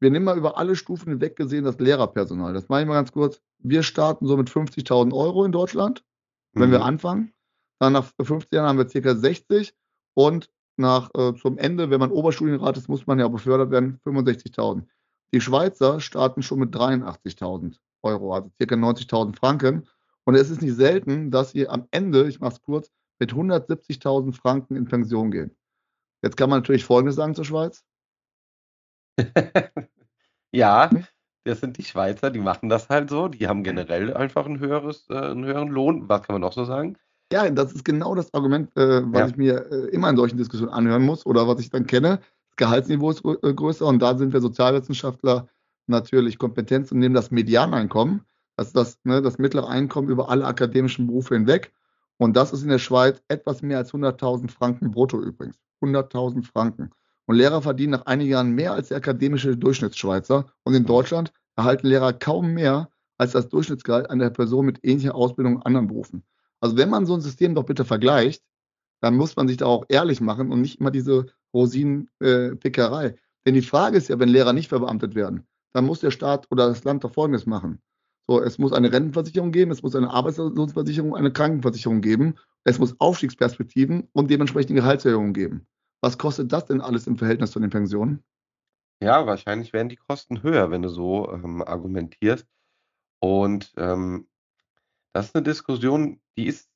[0.00, 2.52] wir nehmen mal über alle Stufen hinweg gesehen das Lehrerpersonal.
[2.52, 3.40] Das mache ich mal ganz kurz.
[3.58, 6.04] Wir starten so mit 50.000 Euro in Deutschland,
[6.52, 6.72] wenn mhm.
[6.72, 7.32] wir anfangen.
[7.78, 9.14] Dann nach 15 Jahren haben wir ca.
[9.14, 9.74] 60
[10.14, 13.98] und nach äh, zum Ende, wenn man Oberstudienrat ist, muss man ja auch befördert werden,
[14.04, 14.84] 65.000.
[15.32, 18.76] Die Schweizer starten schon mit 83.000 Euro, also ca.
[18.76, 19.86] 90.000 Franken.
[20.24, 24.32] Und es ist nicht selten, dass sie am Ende, ich mache es kurz, mit 170.000
[24.34, 25.56] Franken in Pension gehen.
[26.22, 27.82] Jetzt kann man natürlich Folgendes sagen zur Schweiz.
[30.52, 31.04] Ja, hm?
[31.44, 33.28] das sind die Schweizer, die machen das halt so.
[33.28, 36.08] Die haben generell einfach ein höheres, äh, 'n höheren Lohn.
[36.08, 36.96] Was kann man noch so sagen?
[37.32, 39.26] Ja, das ist genau das Argument, äh, was Ja.
[39.26, 42.20] ich mir, äh, immer in solchen Diskussionen anhören muss oder was ich dann kenne.
[42.50, 45.48] Das Gehaltsniveau ist äh, größer und da sind wir Sozialwissenschaftler
[45.86, 48.22] natürlich kompetent und nehmen das Medianeinkommen,
[48.56, 51.72] also das ne, das mittlere Einkommen über alle akademischen Berufe hinweg.
[52.18, 55.58] Und das ist in der Schweiz etwas mehr als 100.000 Franken brutto übrigens.
[55.82, 56.90] 100.000 Franken.
[57.26, 60.46] Und Lehrer verdienen nach einigen Jahren mehr als der akademische Durchschnittsschweizer.
[60.62, 65.56] Und in Deutschland erhalten Lehrer kaum mehr als das Durchschnittsgehalt einer Person mit ähnlicher Ausbildung
[65.56, 66.22] in anderen Berufen.
[66.60, 68.42] Also wenn man so ein System doch bitte vergleicht,
[69.00, 73.06] dann muss man sich da auch ehrlich machen und nicht immer diese Rosinenpickerei.
[73.06, 75.46] Äh, Denn die Frage ist ja, wenn Lehrer nicht verbeamtet werden,
[75.76, 77.82] dann muss der Staat oder das Land doch Folgendes machen.
[78.26, 82.98] So, es muss eine Rentenversicherung geben, es muss eine Arbeitslosenversicherung, eine Krankenversicherung geben, es muss
[82.98, 85.66] Aufstiegsperspektiven und dementsprechend Gehaltserhöhungen geben.
[86.00, 88.24] Was kostet das denn alles im Verhältnis zu den Pensionen?
[89.02, 92.46] Ja, wahrscheinlich werden die Kosten höher, wenn du so ähm, argumentierst.
[93.20, 94.26] Und ähm,
[95.12, 96.70] das ist eine Diskussion, die ist,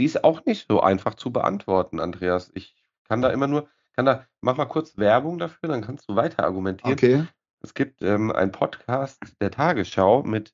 [0.00, 2.50] die ist auch nicht so einfach zu beantworten, Andreas.
[2.54, 6.16] Ich kann da immer nur, kann da, mach mal kurz Werbung dafür, dann kannst du
[6.16, 6.94] weiter argumentieren.
[6.94, 7.26] Okay.
[7.64, 10.52] Es gibt ähm, einen Podcast der Tagesschau mit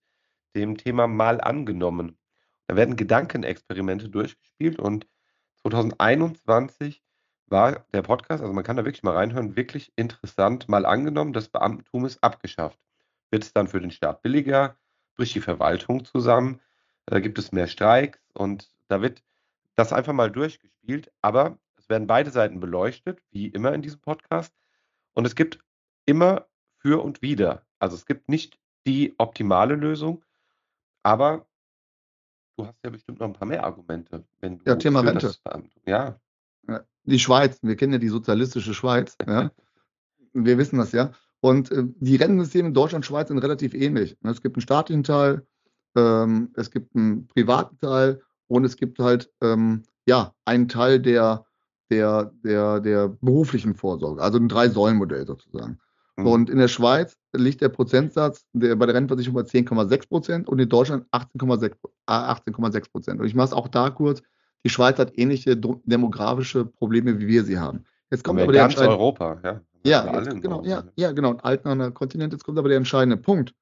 [0.54, 2.18] dem Thema Mal angenommen.
[2.66, 5.06] Da werden Gedankenexperimente durchgespielt und
[5.62, 7.02] 2021
[7.46, 10.68] war der Podcast, also man kann da wirklich mal reinhören, wirklich interessant.
[10.68, 12.78] Mal angenommen, das Beamtentum ist abgeschafft.
[13.30, 14.76] Wird es dann für den Staat billiger,
[15.16, 16.60] bricht die Verwaltung zusammen,
[17.06, 19.22] da äh, gibt es mehr Streiks und da wird
[19.76, 21.10] das einfach mal durchgespielt.
[21.22, 24.54] Aber es werden beide Seiten beleuchtet, wie immer in diesem Podcast.
[25.14, 25.58] Und es gibt
[26.04, 26.46] immer
[26.78, 27.62] für und wider.
[27.78, 30.24] Also es gibt nicht die optimale Lösung,
[31.02, 31.46] aber
[32.56, 35.34] du hast ja bestimmt noch ein paar mehr Argumente, wenn du ja, Thema Rente.
[35.86, 36.18] ja,
[37.04, 39.50] die Schweiz, wir kennen ja die sozialistische Schweiz, ja.
[40.32, 41.12] wir wissen das ja.
[41.40, 44.16] Und äh, die Rentensysteme in Deutschland und Schweiz sind relativ ähnlich.
[44.22, 45.46] Es gibt einen staatlichen Teil,
[45.96, 51.46] ähm, es gibt einen privaten Teil und es gibt halt ähm, ja einen Teil der,
[51.90, 55.78] der, der, der beruflichen Vorsorge, also ein Drei-Säulen-Modell sozusagen.
[56.18, 56.26] Mhm.
[56.26, 60.58] Und in der Schweiz liegt der Prozentsatz der, bei der Rentenversicherung bei 10,6 Prozent und
[60.58, 61.74] in Deutschland 18,6
[62.06, 62.54] 18
[62.90, 63.20] Prozent.
[63.20, 64.22] Und ich mache es auch da kurz,
[64.64, 67.84] die Schweiz hat ähnliche demografische Probleme, wie wir sie haben.
[68.10, 69.60] Jetzt kommt aber der ganz Europa, ja.
[69.84, 71.30] Ja, jetzt, genau, ja, ja, genau.
[71.30, 72.32] Ein alternder Kontinent.
[72.32, 73.54] Jetzt kommt aber der entscheidende Punkt.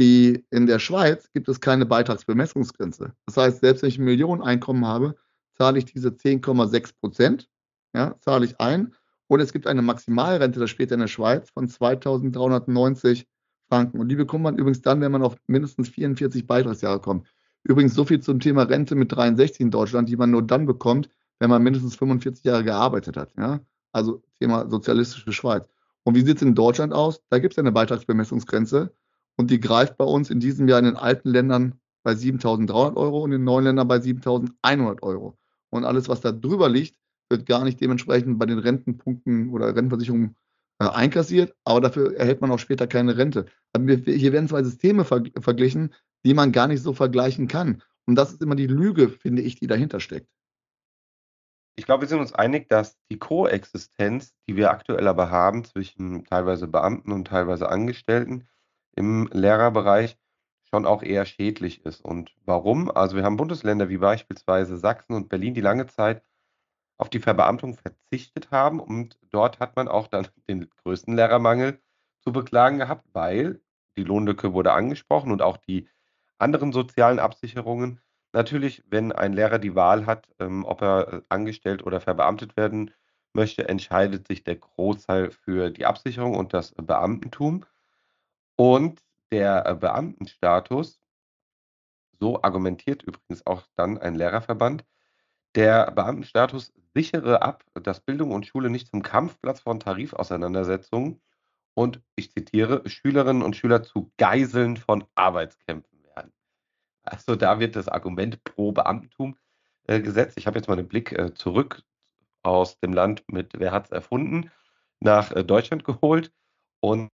[0.00, 3.12] Die, in der Schweiz gibt es keine Beitragsbemessungsgrenze.
[3.26, 5.14] Das heißt, selbst wenn ich ein Millioneneinkommen habe,
[5.52, 7.48] zahle ich diese 10,6 Prozent,
[7.94, 8.92] ja, zahle ich ein.
[9.26, 13.26] Und es gibt eine Maximalrente, das später in der Schweiz, von 2390
[13.68, 13.98] Franken.
[13.98, 17.26] Und die bekommt man übrigens dann, wenn man auf mindestens 44 Beitragsjahre kommt.
[17.62, 21.08] Übrigens so viel zum Thema Rente mit 63 in Deutschland, die man nur dann bekommt,
[21.38, 23.32] wenn man mindestens 45 Jahre gearbeitet hat.
[23.38, 23.60] Ja?
[23.92, 25.68] Also Thema sozialistische Schweiz.
[26.04, 27.22] Und wie sieht es in Deutschland aus?
[27.30, 28.94] Da gibt es eine Beitragsbemessungsgrenze
[29.36, 33.22] und die greift bei uns in diesem Jahr in den alten Ländern bei 7.300 Euro
[33.22, 35.38] und in den neuen Ländern bei 7.100 Euro.
[35.70, 36.96] Und alles, was da drüber liegt,
[37.30, 40.36] wird gar nicht dementsprechend bei den Rentenpunkten oder Rentenversicherungen
[40.80, 43.46] äh, einkassiert, aber dafür erhält man auch später keine Rente.
[43.72, 47.82] Also hier werden zwei Systeme ver verglichen, die man gar nicht so vergleichen kann.
[48.06, 50.28] Und das ist immer die Lüge, finde ich, die dahinter steckt.
[51.76, 56.24] Ich glaube, wir sind uns einig, dass die Koexistenz, die wir aktuell aber haben zwischen
[56.24, 58.46] teilweise Beamten und teilweise Angestellten
[58.94, 60.16] im Lehrerbereich,
[60.70, 62.04] schon auch eher schädlich ist.
[62.04, 62.90] Und warum?
[62.90, 66.22] Also wir haben Bundesländer wie beispielsweise Sachsen und Berlin, die lange Zeit
[66.96, 68.80] auf die Verbeamtung verzichtet haben.
[68.80, 71.80] Und dort hat man auch dann den größten Lehrermangel
[72.20, 73.60] zu beklagen gehabt, weil
[73.96, 75.88] die Lohnlücke wurde angesprochen und auch die
[76.38, 78.00] anderen sozialen Absicherungen.
[78.32, 82.90] Natürlich, wenn ein Lehrer die Wahl hat, ähm, ob er äh, angestellt oder verbeamtet werden
[83.32, 87.64] möchte, entscheidet sich der Großteil für die Absicherung und das Beamtentum.
[88.56, 91.00] Und der äh, Beamtenstatus,
[92.18, 94.84] so argumentiert übrigens auch dann ein Lehrerverband,
[95.54, 101.20] der Beamtenstatus sichere ab, dass Bildung und Schule nicht zum Kampfplatz von Tarifauseinandersetzungen
[101.74, 106.32] und ich zitiere, Schülerinnen und Schüler zu Geiseln von Arbeitskämpfen werden.
[107.02, 109.36] Also da wird das Argument pro Beamtentum
[109.86, 110.38] äh, gesetzt.
[110.38, 111.82] Ich habe jetzt mal den Blick äh, zurück
[112.42, 114.50] aus dem Land mit Wer hat es erfunden
[115.00, 116.32] nach äh, Deutschland geholt
[116.80, 117.10] und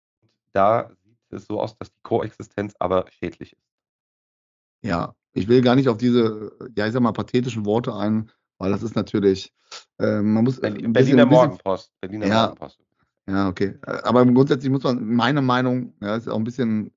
[0.52, 3.62] da sieht es so aus, dass die Koexistenz aber schädlich ist.
[4.82, 8.70] Ja, ich will gar nicht auf diese, ja, ich sag mal, pathetischen Worte ein, weil
[8.70, 9.52] das ist natürlich,
[9.98, 10.60] äh, man muss.
[10.60, 11.92] Berlin, Berliner Morgenpost.
[12.00, 12.78] Berliner ja, Morgenpost.
[13.28, 13.78] Ja, okay.
[13.82, 16.92] Aber grundsätzlich muss man, meine Meinung, ja, ist auch ein bisschen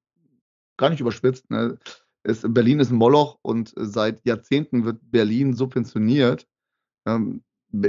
[0.77, 1.77] gar nicht überspitzt, ne?
[2.23, 6.47] ist, Berlin ist ein Moloch und seit Jahrzehnten wird Berlin subventioniert.
[7.05, 7.43] Ähm,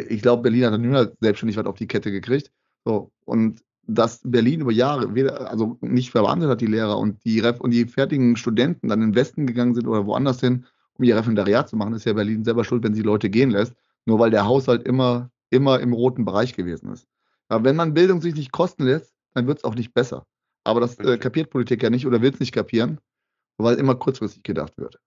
[0.09, 2.51] ich glaube, Berlin hat dann nur selbstständig was auf die Kette gekriegt.
[2.85, 7.43] So, und dass Berlin über Jahre, weder, also nicht verwandelt hat die Lehrer und die,
[7.43, 11.17] und die fertigen Studenten dann in den Westen gegangen sind oder woanders hin, um ihr
[11.17, 13.75] Referendariat zu machen, ist ja Berlin selber schuld, wenn sie Leute gehen lässt,
[14.07, 17.07] nur weil der Haushalt immer, immer im roten Bereich gewesen ist.
[17.49, 20.27] Aber wenn man Bildung sich nicht kosten lässt, dann wird es auch nicht besser.
[20.65, 22.99] Aber das äh, kapiert Politik ja nicht oder will es nicht kapieren,
[23.59, 24.99] weil immer kurzfristig gedacht wird.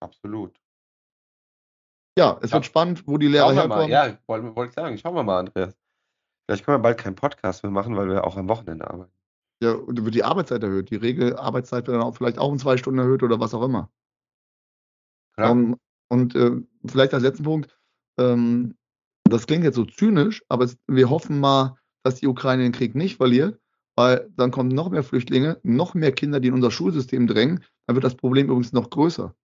[0.00, 0.54] Absolut.
[2.16, 2.56] Ja, es ja.
[2.56, 3.90] wird spannend, wo die Lehrer herkommen.
[3.90, 3.90] Mal.
[3.90, 4.96] Ja, wollte wollt ich sagen.
[4.98, 5.74] Schauen wir mal, Andreas.
[6.46, 9.12] Vielleicht können wir bald keinen Podcast mehr machen, weil wir auch am Wochenende arbeiten.
[9.62, 10.90] Ja, und wird die Arbeitszeit erhöht.
[10.90, 13.90] Die Regelarbeitszeit wird dann auch vielleicht auch um zwei Stunden erhöht oder was auch immer.
[15.36, 15.76] Um, ähm,
[16.08, 17.76] und äh, vielleicht als letzten Punkt,
[18.18, 18.76] ähm,
[19.24, 22.94] das klingt jetzt so zynisch, aber es, wir hoffen mal, dass die Ukraine den Krieg
[22.94, 23.58] nicht verliert,
[23.96, 27.96] weil dann kommen noch mehr Flüchtlinge, noch mehr Kinder, die in unser Schulsystem drängen, dann
[27.96, 29.34] wird das Problem übrigens noch größer.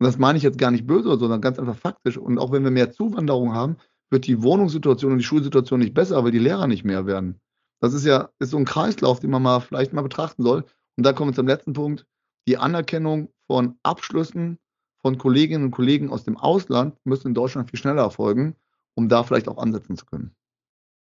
[0.00, 2.16] Und das meine ich jetzt gar nicht böse, sondern ganz einfach faktisch.
[2.16, 3.76] Und auch wenn wir mehr Zuwanderung haben,
[4.10, 7.40] wird die Wohnungssituation und die Schulsituation nicht besser, weil die Lehrer nicht mehr werden.
[7.80, 10.64] Das ist ja ist so ein Kreislauf, den man mal vielleicht mal betrachten soll.
[10.96, 12.06] Und da kommen wir zum letzten Punkt.
[12.48, 14.58] Die Anerkennung von Abschlüssen
[15.00, 18.56] von Kolleginnen und Kollegen aus dem Ausland müsste in Deutschland viel schneller erfolgen,
[18.94, 20.34] um da vielleicht auch ansetzen zu können.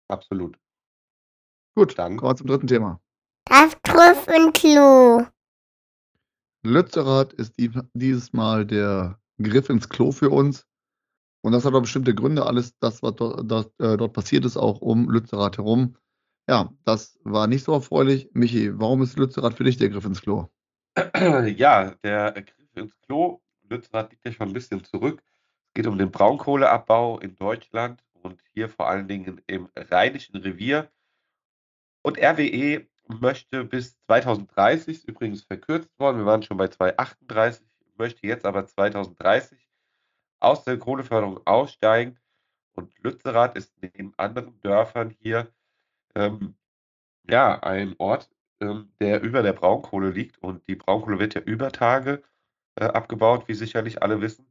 [0.09, 0.59] Absolut.
[1.77, 3.01] Gut, dann kommen wir zum dritten Thema.
[3.47, 4.27] Das Griff
[6.63, 10.67] Lützerath ist die, dieses Mal der Griff ins Klo für uns.
[11.45, 14.57] Und das hat auch bestimmte Gründe, alles das, was dort, das, äh, dort passiert ist,
[14.57, 15.95] auch um Lützerath herum.
[16.49, 18.31] Ja, das war nicht so erfreulich.
[18.33, 20.49] Michi, warum ist Lützerath für dich der Griff ins Klo?
[21.57, 25.23] Ja, der Griff ins Klo, Lützerath liegt ja schon ein bisschen zurück.
[25.67, 30.91] Es geht um den Braunkohleabbau in Deutschland und hier vor allen Dingen im Rheinischen Revier.
[32.01, 32.87] Und RWE
[33.21, 37.67] möchte bis 2030, ist übrigens verkürzt worden, wir waren schon bei 2038,
[37.99, 39.59] möchte jetzt aber 2030
[40.41, 42.19] aus der Kohleförderung aussteigen.
[42.75, 45.49] Und Lützerath ist neben anderen Dörfern hier
[46.15, 46.57] ähm,
[47.29, 50.39] ja ein Ort, ähm, der über der Braunkohle liegt.
[50.39, 52.23] Und die Braunkohle wird ja über Tage
[52.77, 54.47] äh, abgebaut, wie sicherlich alle wissen.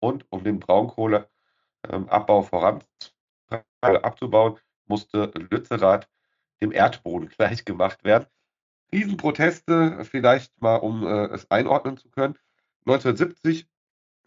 [0.00, 1.28] Und um den Braunkohleabbau
[2.40, 2.84] ähm, voran
[3.80, 6.08] abzubauen, musste Lützerath
[6.60, 8.26] dem Erdboden gleichgemacht werden.
[8.92, 12.38] Riesenproteste, vielleicht mal, um äh, es einordnen zu können.
[12.86, 13.66] 1970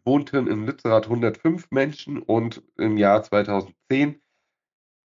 [0.07, 4.19] wohnten in Lützerath 105 Menschen und im Jahr 2010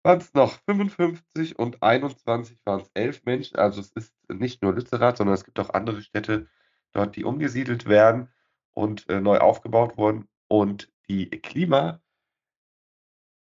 [0.04, 3.58] waren es noch 55 und 21 waren es 11 Menschen.
[3.58, 6.48] Also es ist nicht nur Lützerath, sondern es gibt auch andere Städte
[6.92, 8.30] dort, die umgesiedelt werden
[8.74, 10.28] und äh, neu aufgebaut wurden.
[10.48, 12.02] Und die Klima,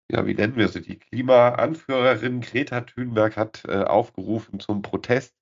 [0.10, 0.82] ja, wie nennen wir sie?
[0.82, 5.36] Die Klimaanführerin Greta Thunberg hat äh, aufgerufen zum Protest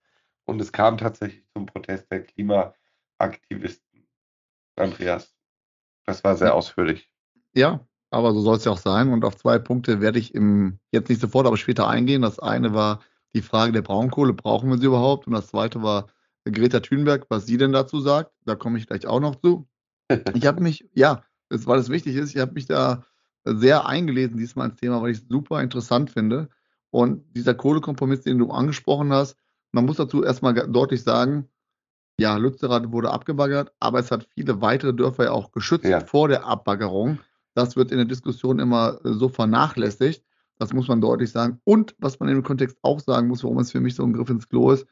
[0.45, 4.07] und es kam tatsächlich zum Protest der Klimaaktivisten.
[4.75, 5.35] Andreas.
[6.05, 7.09] Das war sehr ausführlich.
[7.53, 9.11] Ja, aber so soll es ja auch sein.
[9.11, 12.21] Und auf zwei Punkte werde ich im, jetzt nicht sofort, aber später eingehen.
[12.21, 13.01] Das eine war
[13.33, 15.27] die Frage der Braunkohle, brauchen wir sie überhaupt?
[15.27, 16.07] Und das zweite war
[16.45, 18.31] Greta Thunberg, was sie denn dazu sagt.
[18.45, 19.67] Da komme ich gleich auch noch zu.
[20.33, 23.05] Ich habe mich, ja, das, weil es wichtig ist, ich habe mich da
[23.45, 26.49] sehr eingelesen diesmal ins Thema, weil ich es super interessant finde.
[26.89, 29.37] Und dieser Kohlekompromiss, den du angesprochen hast,
[29.71, 31.47] man muss dazu erstmal deutlich sagen,
[32.21, 35.99] ja, Lützerath wurde abgebaggert, aber es hat viele weitere Dörfer ja auch geschützt ja.
[35.99, 37.17] vor der Abbaggerung.
[37.55, 40.23] Das wird in der Diskussion immer äh, so vernachlässigt.
[40.59, 41.59] Das muss man deutlich sagen.
[41.63, 44.29] Und was man dem Kontext auch sagen muss, warum es für mich so ein Griff
[44.29, 44.85] ins Klo ist,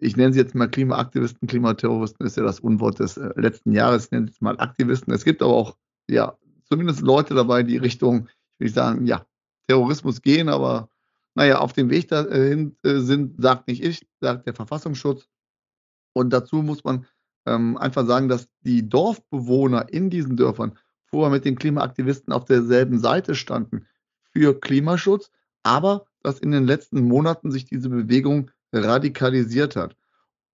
[0.00, 4.06] ich nenne sie jetzt mal Klimaaktivisten, Klimaterroristen ist ja das Unwort des äh, letzten Jahres,
[4.06, 5.12] ich nenne sie jetzt mal Aktivisten.
[5.12, 5.76] Es gibt aber auch,
[6.08, 9.26] ja, zumindest Leute dabei, die Richtung, ich will sagen, ja,
[9.68, 10.88] Terrorismus gehen, aber
[11.34, 15.28] naja, auf dem Weg dahin äh, sind, sagt nicht ich, sagt der Verfassungsschutz.
[16.12, 17.06] Und dazu muss man
[17.46, 22.98] ähm, einfach sagen, dass die Dorfbewohner in diesen Dörfern vorher mit den Klimaaktivisten auf derselben
[22.98, 23.86] Seite standen
[24.32, 25.30] für Klimaschutz,
[25.62, 29.96] aber dass in den letzten Monaten sich diese Bewegung radikalisiert hat.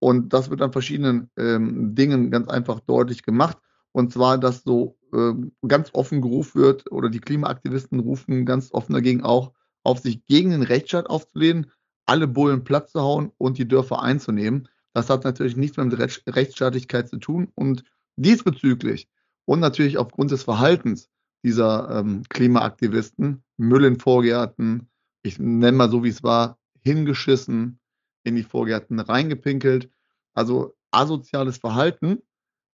[0.01, 3.59] Und das wird an verschiedenen ähm, Dingen ganz einfach deutlich gemacht.
[3.93, 5.33] Und zwar, dass so äh,
[5.67, 10.51] ganz offen gerufen wird oder die Klimaaktivisten rufen ganz offen dagegen auch auf sich gegen
[10.51, 11.71] den Rechtsstaat aufzulehnen,
[12.07, 14.69] alle Bullen platt zu hauen und die Dörfer einzunehmen.
[14.99, 17.53] Das hat natürlich nichts mit Rechtsstaatlichkeit zu tun.
[17.55, 17.85] Und
[18.17, 19.09] diesbezüglich
[19.45, 21.09] und natürlich aufgrund des Verhaltens
[21.45, 24.89] dieser ähm, Klimaaktivisten, Müll in Vorgärten,
[25.23, 27.79] ich nenne mal so, wie es war, hingeschissen,
[28.25, 29.89] in die Vorgärten reingepinkelt.
[30.35, 32.19] Also asoziales Verhalten,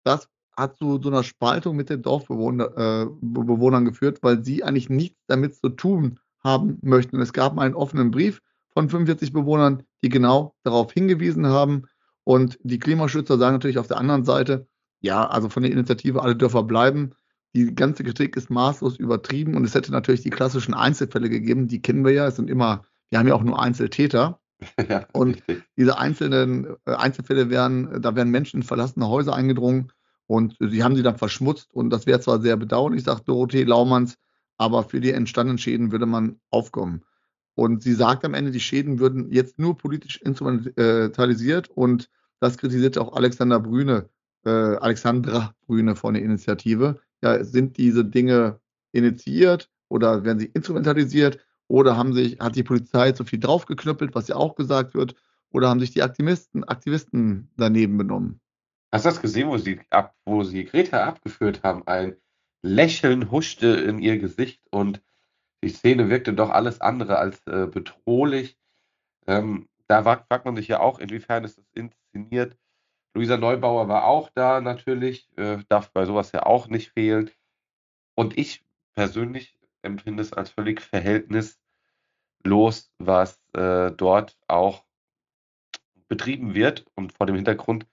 [0.04, 3.08] das hat zu so einer Spaltung mit den Dorfbewohnern
[3.88, 7.22] äh, geführt, weil sie eigentlich nichts damit zu tun haben möchten.
[7.22, 8.42] Es gab einen offenen Brief
[8.74, 11.88] von 45 Bewohnern, die genau darauf hingewiesen haben.
[12.30, 14.68] Und die Klimaschützer sagen natürlich auf der anderen Seite,
[15.02, 17.16] ja, also von der Initiative Alle Dörfer bleiben.
[17.56, 21.82] Die ganze Kritik ist maßlos übertrieben und es hätte natürlich die klassischen Einzelfälle gegeben, die
[21.82, 22.28] kennen wir ja.
[22.28, 24.40] Es sind immer, wir haben ja auch nur Einzeltäter.
[24.90, 25.64] Ja, und richtig.
[25.76, 29.92] diese einzelnen äh, Einzelfälle wären, da wären Menschen in verlassene Häuser eingedrungen
[30.28, 34.18] und sie haben sie dann verschmutzt und das wäre zwar sehr bedauerlich, sagt Dorothee Laumanns,
[34.58, 37.06] aber für die entstandenen Schäden würde man aufkommen.
[37.56, 42.10] Und sie sagt am Ende, die Schäden würden jetzt nur politisch instrumentalisiert und
[42.40, 44.10] das kritisierte auch Alexander Brüne,
[44.46, 47.00] äh, Alexandra Brüne von der Initiative.
[47.22, 48.60] Ja, sind diese Dinge
[48.92, 54.28] initiiert oder werden sie instrumentalisiert oder haben sich, hat die Polizei zu viel draufgeknüppelt, was
[54.28, 55.16] ja auch gesagt wird,
[55.52, 58.40] oder haben sich die Aktivisten, Aktivisten daneben benommen?
[58.92, 61.86] Hast du das gesehen, wo sie, ab, wo sie Greta abgeführt haben?
[61.88, 62.16] Ein
[62.62, 65.02] Lächeln huschte in ihr Gesicht und
[65.64, 68.58] die Szene wirkte doch alles andere als äh, bedrohlich.
[69.28, 71.66] Ähm, da fragt man sich ja auch, inwiefern ist das
[72.14, 72.58] inszeniert.
[73.14, 77.32] Luisa Neubauer war auch da natürlich, äh, darf bei sowas ja auch nicht fehlen.
[78.16, 81.60] Und ich persönlich empfinde es als völlig verhältnislos,
[82.98, 84.86] was äh, dort auch
[86.08, 86.86] betrieben wird.
[86.96, 87.88] Und vor dem Hintergrund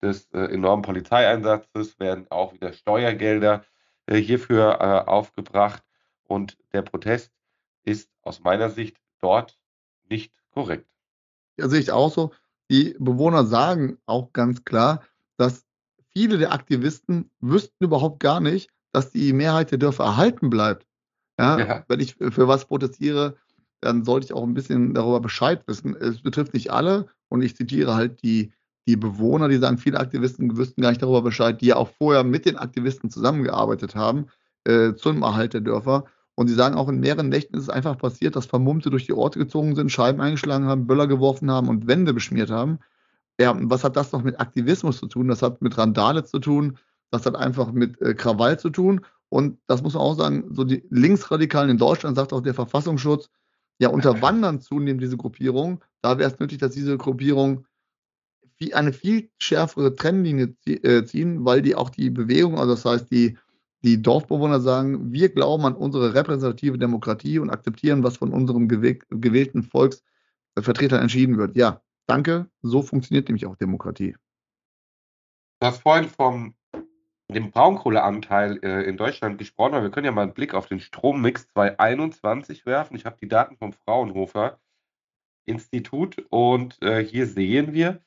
[0.00, 3.64] des äh, enormen Polizeieinsatzes werden auch wieder Steuergelder
[4.06, 5.82] äh, hierfür äh, aufgebracht.
[6.24, 7.32] Und der Protest
[7.84, 9.58] ist aus meiner Sicht dort
[10.08, 10.88] nicht korrekt.
[11.58, 12.32] Ja, sehe ich auch so.
[12.72, 15.02] Die Bewohner sagen auch ganz klar,
[15.36, 15.66] dass
[16.08, 20.86] viele der Aktivisten wüssten überhaupt gar nicht, dass die Mehrheit der Dörfer erhalten bleibt.
[21.38, 21.84] Ja, ja.
[21.88, 23.36] Wenn ich für was protestiere,
[23.82, 25.94] dann sollte ich auch ein bisschen darüber Bescheid wissen.
[25.96, 28.52] Es betrifft nicht alle und ich zitiere halt die,
[28.86, 32.24] die Bewohner, die sagen, viele Aktivisten wüssten gar nicht darüber Bescheid, die ja auch vorher
[32.24, 34.28] mit den Aktivisten zusammengearbeitet haben
[34.64, 36.04] äh, zum Erhalt der Dörfer.
[36.34, 39.12] Und sie sagen auch, in mehreren Nächten ist es einfach passiert, dass Vermummte durch die
[39.12, 42.78] Orte gezogen sind, Scheiben eingeschlagen haben, Böller geworfen haben und Wände beschmiert haben.
[43.38, 45.28] Ja, was hat das noch mit Aktivismus zu tun?
[45.28, 46.78] Das hat mit Randale zu tun.
[47.10, 49.02] Das hat einfach mit äh, Krawall zu tun.
[49.28, 53.30] Und das muss man auch sagen, so die Linksradikalen in Deutschland, sagt auch der Verfassungsschutz,
[53.78, 55.82] ja, unterwandern zunehmend diese Gruppierung.
[56.02, 57.66] Da wäre es nötig, dass diese Gruppierung
[58.72, 63.36] eine viel schärfere Trennlinie äh, ziehen, weil die auch die Bewegung, also das heißt, die
[63.84, 69.62] die Dorfbewohner sagen, wir glauben an unsere repräsentative Demokratie und akzeptieren, was von unserem gewählten
[69.62, 71.56] Volksvertretern entschieden wird.
[71.56, 72.48] Ja, danke.
[72.62, 74.16] So funktioniert nämlich auch Demokratie.
[75.60, 76.54] Du hast vorhin vom
[77.32, 80.80] dem Braunkohleanteil äh, in Deutschland gesprochen, aber wir können ja mal einen Blick auf den
[80.80, 82.94] Strommix 2021 werfen.
[82.96, 84.58] Ich habe die Daten vom Fraunhofer
[85.44, 88.02] Institut und äh, hier sehen wir,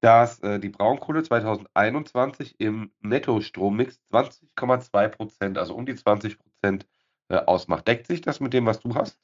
[0.00, 6.86] dass äh, die Braunkohle 2021 im Nettostrommix 20,2 Prozent, also um die 20 Prozent
[7.28, 7.86] äh, ausmacht.
[7.86, 9.18] Deckt sich das mit dem, was du hast?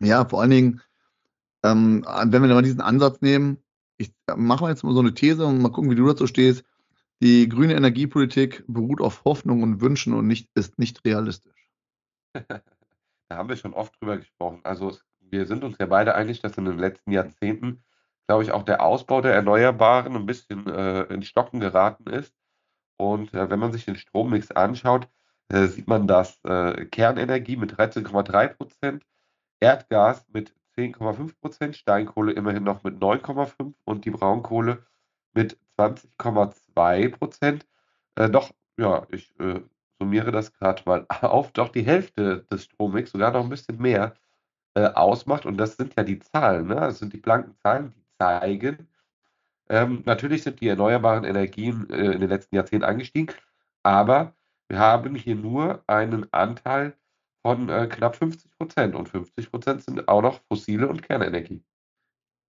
[0.00, 0.82] Ja, vor allen Dingen,
[1.62, 3.58] ähm, wenn wir mal diesen Ansatz nehmen,
[3.96, 6.64] ich mache jetzt mal so eine These und mal gucken, wie du dazu stehst.
[7.22, 11.70] Die grüne Energiepolitik beruht auf Hoffnung und Wünschen und nicht, ist nicht realistisch.
[13.28, 14.60] Da haben wir schon oft drüber gesprochen.
[14.62, 17.82] Also wir sind uns ja beide einig, dass in den letzten Jahrzehnten,
[18.26, 22.34] glaube ich, auch der Ausbau der Erneuerbaren ein bisschen äh, in Stocken geraten ist.
[22.98, 25.08] Und äh, wenn man sich den Strommix anschaut,
[25.48, 29.04] äh, sieht man, dass äh, Kernenergie mit 13,3 Prozent,
[29.60, 34.86] Erdgas mit 10,5 Prozent, Steinkohle immerhin noch mit 9,5 und die Braunkohle
[35.34, 37.66] mit 20,2 Prozent.
[38.16, 39.60] Äh, doch, ja, ich äh,
[39.98, 44.14] summiere das gerade mal auf, doch die Hälfte des Strommix, sogar noch ein bisschen mehr,
[44.74, 45.46] ausmacht.
[45.46, 46.74] Und das sind ja die Zahlen, ne?
[46.74, 48.88] Das sind die blanken Zahlen, die zeigen,
[49.68, 53.34] ähm, natürlich sind die erneuerbaren Energien äh, in den letzten Jahrzehnten angestiegen,
[53.82, 54.34] aber
[54.68, 56.96] wir haben hier nur einen Anteil
[57.42, 61.62] von äh, knapp 50 Prozent und 50 Prozent sind auch noch fossile und Kernenergie.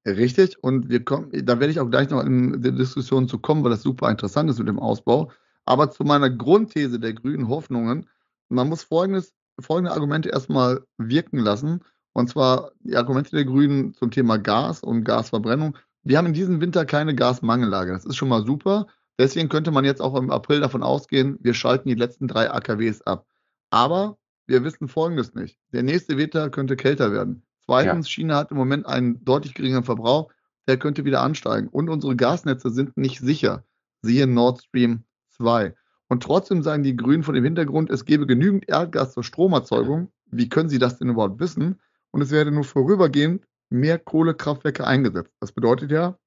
[0.05, 3.63] Richtig, und wir kommen, da werde ich auch gleich noch in die Diskussion zu kommen,
[3.63, 5.31] weil das super interessant ist mit dem Ausbau.
[5.65, 8.07] Aber zu meiner Grundthese der grünen Hoffnungen,
[8.47, 11.83] man muss folgendes, folgende Argumente erstmal wirken lassen.
[12.17, 15.77] Und zwar die Argumente der Grünen zum Thema Gas und Gasverbrennung.
[16.01, 17.91] Wir haben in diesem Winter keine Gasmangellage.
[17.91, 18.87] Das ist schon mal super.
[19.19, 23.03] Deswegen könnte man jetzt auch im April davon ausgehen, wir schalten die letzten drei AKWs
[23.03, 23.27] ab.
[23.69, 25.59] Aber wir wissen Folgendes nicht.
[25.73, 27.43] Der nächste Winter könnte kälter werden.
[27.63, 28.13] Zweitens, ja.
[28.13, 30.31] China hat im Moment einen deutlich geringeren Verbrauch.
[30.67, 31.67] Der könnte wieder ansteigen.
[31.67, 33.63] Und unsere Gasnetze sind nicht sicher.
[34.01, 35.03] Siehe Nord Stream
[35.35, 35.75] 2.
[36.07, 40.11] Und trotzdem sagen die Grünen vor dem Hintergrund, es gebe genügend Erdgas zur Stromerzeugung.
[40.31, 41.79] Wie können sie das denn überhaupt wissen?
[42.17, 45.31] Und es werde nur vorübergehend mehr Kohlekraftwerke eingesetzt.
[45.39, 46.17] Das bedeutet ja,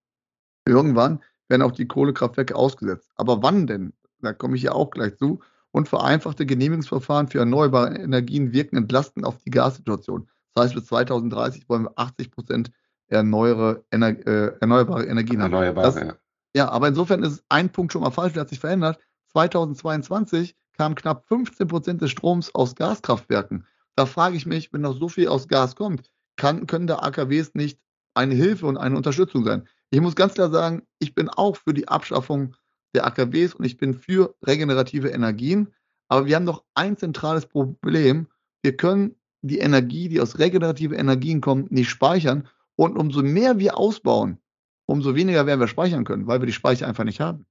[0.65, 3.11] irgendwann werden auch die Kohlekraftwerke ausgesetzt.
[3.17, 3.93] Aber wann denn?
[4.21, 5.41] Da komme ich ja auch gleich zu.
[5.73, 10.29] Und vereinfachte Genehmigungsverfahren für erneuerbare Energien wirken entlastend auf die Gassituation.
[10.55, 12.71] Das heißt, bis 2030 wollen wir 80 Prozent
[13.09, 15.53] erneuerbare, Ener äh, erneuerbare Energien haben.
[15.53, 16.15] Erneuerbare, das, ja.
[16.55, 19.01] Ja, aber insofern ist ein Punkt schon mal falsch, der hat sich verändert.
[19.33, 23.67] 2022 kamen knapp 15 Prozent des Stroms aus Gaskraftwerken.
[24.01, 27.53] Da frage ich mich, wenn noch so viel aus Gas kommt, kann, können da AKWs
[27.53, 27.85] nicht
[28.15, 29.69] eine Hilfe und eine Unterstützung sein?
[29.91, 32.57] Ich muss ganz klar sagen, ich bin auch für die Abschaffung
[32.95, 35.75] der AKWs und ich bin für regenerative Energien.
[36.09, 38.29] Aber wir haben noch ein zentrales Problem.
[38.63, 42.49] Wir können die Energie, die aus regenerativen Energien kommt, nicht speichern.
[42.77, 44.39] Und umso mehr wir ausbauen,
[44.87, 47.45] umso weniger werden wir speichern können, weil wir die Speicher einfach nicht haben.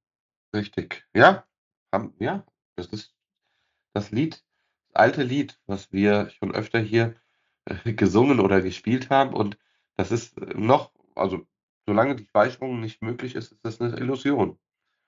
[0.55, 1.05] Richtig.
[1.13, 1.45] Ja,
[2.17, 2.43] ja,
[2.75, 3.13] das ist
[3.93, 4.43] das Lied,
[4.93, 7.15] alte Lied, was wir schon öfter hier
[7.65, 9.33] äh, gesungen oder gespielt haben.
[9.33, 9.57] Und
[9.97, 11.45] das ist noch, also
[11.85, 14.57] solange die Speicherung nicht möglich ist, ist das eine Illusion.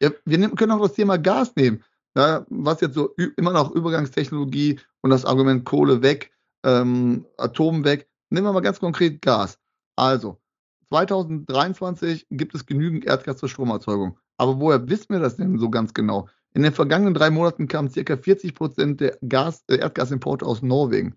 [0.01, 1.83] Ja, wir können auch das Thema Gas nehmen.
[2.15, 8.09] Ja, was jetzt so immer noch Übergangstechnologie und das Argument Kohle weg, ähm, Atom weg.
[8.29, 9.59] Nehmen wir mal ganz konkret Gas.
[9.95, 10.41] Also,
[10.89, 14.17] 2023 gibt es genügend Erdgas zur Stromerzeugung.
[14.37, 16.27] Aber woher wissen wir das denn so ganz genau?
[16.53, 18.17] In den vergangenen drei Monaten kamen ca.
[18.17, 21.15] 40 Prozent der Gas, äh, Erdgasimporte aus Norwegen.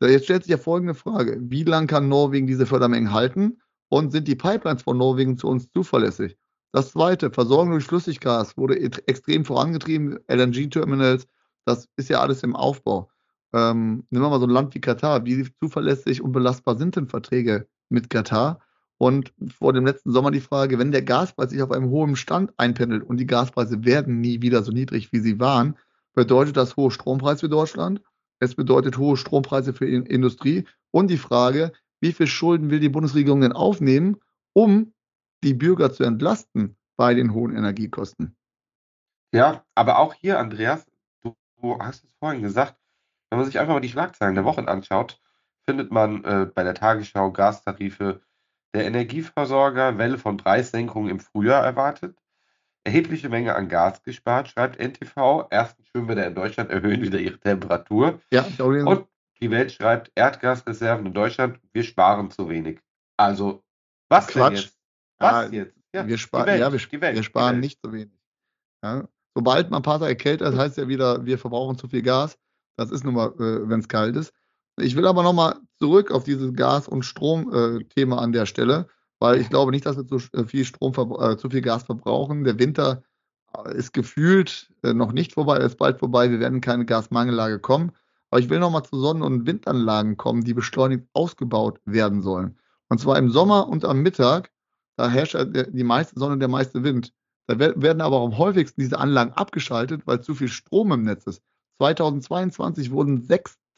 [0.00, 1.38] Jetzt stellt sich ja folgende Frage.
[1.40, 3.60] Wie lange kann Norwegen diese Fördermengen halten?
[3.88, 6.36] Und sind die Pipelines von Norwegen zu uns zuverlässig?
[6.72, 10.18] Das zweite, Versorgung durch Flüssiggas wurde extrem vorangetrieben.
[10.28, 11.26] LNG-Terminals,
[11.64, 13.10] das ist ja alles im Aufbau.
[13.54, 15.24] Ähm, nehmen wir mal so ein Land wie Katar.
[15.24, 18.60] Wie zuverlässig und belastbar sind denn Verträge mit Katar?
[18.98, 22.52] Und vor dem letzten Sommer die Frage, wenn der Gaspreis sich auf einem hohen Stand
[22.56, 25.76] einpendelt und die Gaspreise werden nie wieder so niedrig, wie sie waren,
[26.14, 28.02] bedeutet das hohe Strompreis für Deutschland.
[28.40, 32.88] Es bedeutet hohe Strompreise für die Industrie und die Frage, wie viel Schulden will die
[32.88, 34.16] Bundesregierung denn aufnehmen,
[34.52, 34.92] um
[35.44, 38.36] die Bürger zu entlasten bei den hohen Energiekosten?
[39.32, 40.86] Ja, aber auch hier, Andreas,
[41.22, 42.76] du, du hast es vorhin gesagt,
[43.30, 45.20] wenn man sich einfach mal die Schlagzeilen der Woche anschaut,
[45.66, 48.22] findet man äh, bei der Tagesschau Gastarife
[48.74, 52.16] der Energieversorger Welle von Preissenkungen im Frühjahr erwartet.
[52.84, 55.46] Erhebliche Menge an Gas gespart, schreibt NTV.
[55.50, 58.20] Ersten Schwimmbäder in Deutschland erhöhen wieder ihre Temperatur.
[58.32, 59.06] Ja, Und
[59.40, 62.80] die Welt schreibt Erdgasreserven in Deutschland, wir sparen zu wenig.
[63.16, 63.62] Also,
[64.08, 64.48] was Quatsch.
[64.48, 64.78] denn jetzt?
[65.18, 65.76] Was ja, jetzt?
[65.94, 68.12] Ja, wir, sparen, Welt, ja, wir, Welt, wir sparen nicht zu wenig.
[68.82, 69.08] Ja.
[69.34, 72.38] Sobald man ein paar Tage kälter ist, heißt ja wieder, wir verbrauchen zu viel Gas.
[72.76, 74.32] Das ist nun mal, äh, wenn es kalt ist.
[74.80, 79.48] Ich will aber nochmal zurück auf dieses Gas- und Strom-Thema an der Stelle, weil ich
[79.48, 82.44] glaube nicht, dass wir zu äh, viel Strom, äh, zu viel Gas verbrauchen.
[82.44, 83.02] Der Winter
[83.56, 86.30] äh, ist gefühlt äh, noch nicht vorbei, ist bald vorbei.
[86.30, 87.92] Wir werden keine Gasmangellage kommen.
[88.30, 92.58] Aber ich will nochmal zu Sonnen- und Windanlagen kommen, die beschleunigt ausgebaut werden sollen.
[92.88, 94.50] Und zwar im Sommer und am Mittag,
[94.96, 95.36] da herrscht
[95.70, 97.12] die meiste Sonne, der meiste Wind.
[97.46, 101.42] Da werden aber am häufigsten diese Anlagen abgeschaltet, weil zu viel Strom im Netz ist.
[101.78, 103.22] 2022 wurden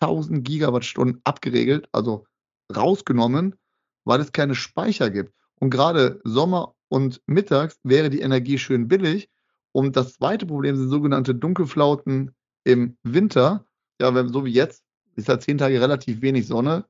[0.01, 2.27] 6000 Gigawattstunden abgeregelt, also
[2.75, 3.57] rausgenommen,
[4.05, 5.35] weil es keine Speicher gibt.
[5.61, 9.29] Und gerade Sommer und mittags wäre die Energie schön billig.
[9.73, 12.35] Und das zweite Problem sind sogenannte Dunkelflauten
[12.65, 13.67] im Winter.
[14.01, 14.83] Ja, wenn, so wie jetzt,
[15.17, 16.87] ist halt zehn Tage relativ wenig Sonne.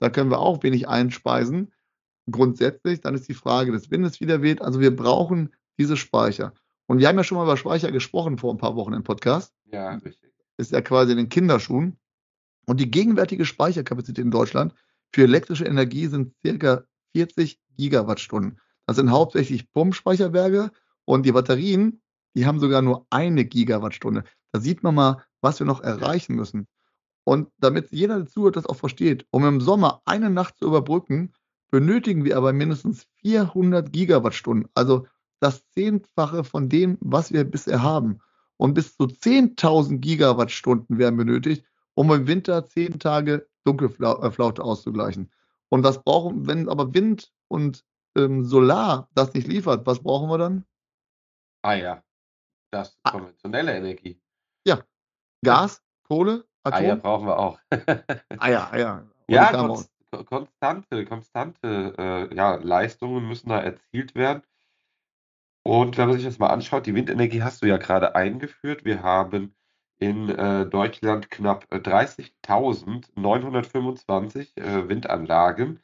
[0.00, 1.72] Da können wir auch wenig einspeisen.
[2.30, 4.60] Grundsätzlich, dann ist die Frage des Windes wieder weht.
[4.60, 6.52] Also wir brauchen diese Speicher.
[6.86, 9.54] Und wir haben ja schon mal über Speicher gesprochen vor ein paar Wochen im Podcast.
[9.66, 10.32] Ja, richtig.
[10.56, 11.98] Ist ja quasi in den Kinderschuhen.
[12.68, 14.74] Und die gegenwärtige Speicherkapazität in Deutschland
[15.10, 18.60] für elektrische Energie sind circa 40 Gigawattstunden.
[18.86, 20.70] Das sind hauptsächlich Pumpspeicherwerke
[21.06, 22.02] und die Batterien,
[22.34, 24.24] die haben sogar nur eine Gigawattstunde.
[24.52, 26.68] Da sieht man mal, was wir noch erreichen müssen.
[27.24, 31.32] Und damit jeder, der zuhört, das auch versteht, um im Sommer eine Nacht zu überbrücken,
[31.70, 34.68] benötigen wir aber mindestens 400 Gigawattstunden.
[34.74, 35.06] Also
[35.40, 38.18] das Zehnfache von dem, was wir bisher haben.
[38.58, 41.64] Und bis zu 10.000 Gigawattstunden werden benötigt,
[41.98, 45.32] um im Winter zehn Tage Dunkelflaute auszugleichen.
[45.68, 47.84] Und was brauchen, wenn aber Wind und
[48.16, 50.64] ähm, Solar das nicht liefert, was brauchen wir dann?
[51.62, 52.04] Ah ja,
[52.70, 53.10] das Ah.
[53.10, 54.22] konventionelle Energie.
[54.64, 54.84] Ja,
[55.44, 57.00] Gas, Kohle, Eier Atom.
[57.02, 57.58] brauchen wir auch.
[58.38, 59.08] Eier, Eier.
[59.26, 64.44] Und Ja, kamen konst ko- konstante, konstante äh, ja, Leistungen müssen da erzielt werden.
[65.64, 68.84] Und wenn man sich das mal anschaut, die Windenergie hast du ja gerade eingeführt.
[68.84, 69.56] Wir haben
[69.98, 75.80] in äh, Deutschland knapp äh, 30.925 äh, Windanlagen.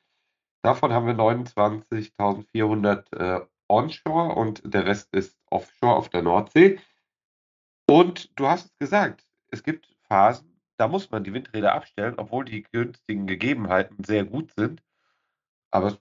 [0.62, 6.80] Davon haben wir 29.400 äh, onshore und der Rest ist offshore auf der Nordsee.
[7.86, 12.44] Und du hast es gesagt, es gibt Phasen, da muss man die Windräder abstellen, obwohl
[12.44, 14.82] die günstigen Gegebenheiten sehr gut sind.
[15.70, 16.00] Aber es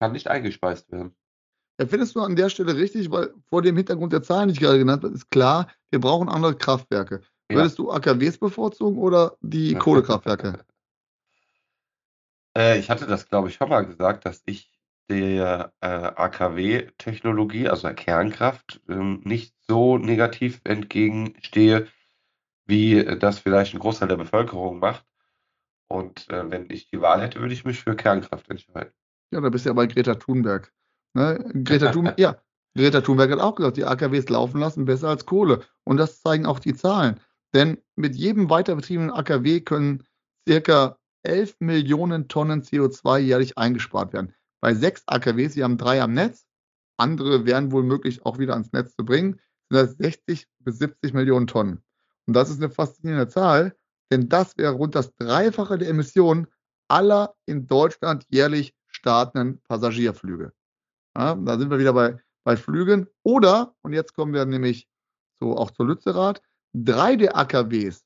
[0.00, 1.16] kann nicht eingespeist werden.
[1.78, 4.60] Ja, findest du an der Stelle richtig, weil vor dem Hintergrund der Zahlen, die ich
[4.60, 7.22] gerade genannt habe, ist klar, wir brauchen andere Kraftwerke.
[7.50, 7.58] Ja.
[7.58, 10.64] Würdest du AKWs bevorzugen oder die Kohlekraftwerke?
[12.54, 17.88] Äh, ich hatte das, glaube ich, schon mal gesagt, dass ich der äh, AKW-Technologie, also
[17.88, 21.88] der Kernkraft, ähm, nicht so negativ entgegenstehe,
[22.66, 25.06] wie äh, das vielleicht ein Großteil der Bevölkerung macht.
[25.88, 28.92] Und äh, wenn ich die Wahl hätte, würde ich mich für Kernkraft entscheiden.
[29.30, 30.72] Ja, da bist du ja bei Greta Thunberg.
[31.14, 31.44] Ne?
[31.64, 32.36] Greta, Thun ja,
[32.74, 35.62] Greta Thunberg hat auch gesagt, die AKWs laufen lassen besser als Kohle.
[35.84, 37.20] Und das zeigen auch die Zahlen.
[37.54, 40.04] Denn mit jedem weiter betriebenen AKW können
[40.48, 44.34] circa 11 Millionen Tonnen CO2 jährlich eingespart werden.
[44.60, 46.46] Bei sechs AKWs, wir haben drei am Netz,
[46.96, 49.40] andere wären wohl möglich auch wieder ans Netz zu bringen,
[49.70, 51.82] sind das 60 bis 70 Millionen Tonnen.
[52.26, 53.76] Und das ist eine faszinierende Zahl,
[54.10, 56.46] denn das wäre rund das Dreifache der Emissionen
[56.88, 60.52] aller in Deutschland jährlich startenden Passagierflüge.
[61.16, 63.06] Ja, da sind wir wieder bei, bei Flügen.
[63.22, 64.88] Oder, und jetzt kommen wir nämlich
[65.40, 66.42] so auch zur Lützerath,
[66.72, 68.04] drei der AKWs,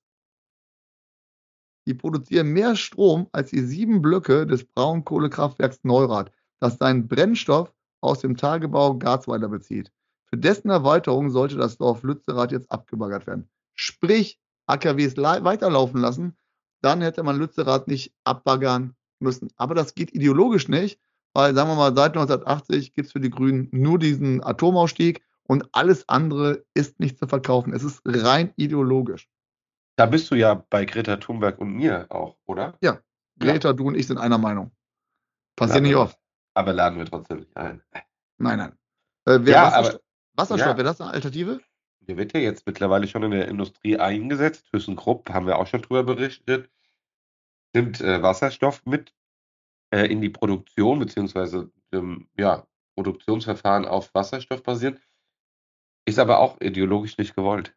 [1.86, 8.20] die produzieren mehr Strom als die sieben Blöcke des Braunkohlekraftwerks Neurath, das seinen Brennstoff aus
[8.20, 9.92] dem Tagebau Garzweiler bezieht.
[10.28, 13.48] Für dessen Erweiterung sollte das Dorf Lützerath jetzt abgebaggert werden.
[13.74, 16.36] Sprich, AKWs weiterlaufen lassen,
[16.82, 19.48] dann hätte man Lützerath nicht abbaggern müssen.
[19.56, 21.00] Aber das geht ideologisch nicht,
[21.36, 25.68] weil, sagen wir mal, seit 1980 gibt es für die Grünen nur diesen Atomausstieg und
[25.72, 27.74] alles andere ist nicht zu verkaufen.
[27.74, 29.28] Es ist rein ideologisch.
[29.96, 32.78] Da bist du ja bei Greta Thunberg und mir auch, oder?
[32.80, 33.00] Ja,
[33.38, 33.72] Greta, ja.
[33.74, 34.70] du und ich sind einer Meinung.
[35.56, 36.18] Passiert nicht oft.
[36.54, 37.82] Aber laden wir trotzdem nicht ein.
[38.38, 38.72] Nein, nein.
[39.26, 40.00] Äh, ja, Wasserstoff, aber,
[40.36, 40.76] Wasserstoff ja.
[40.78, 41.60] wäre das eine Alternative?
[42.00, 44.68] Der wird ja jetzt mittlerweile schon in der Industrie eingesetzt.
[44.70, 46.70] ThyssenKrupp haben wir auch schon drüber berichtet.
[47.74, 49.12] Nimmt äh, Wasserstoff mit
[49.90, 52.66] äh, in die Produktion, beziehungsweise ähm, ja,
[52.96, 54.98] Produktionsverfahren auf Wasserstoff basieren.
[56.06, 57.74] Ist aber auch ideologisch nicht gewollt.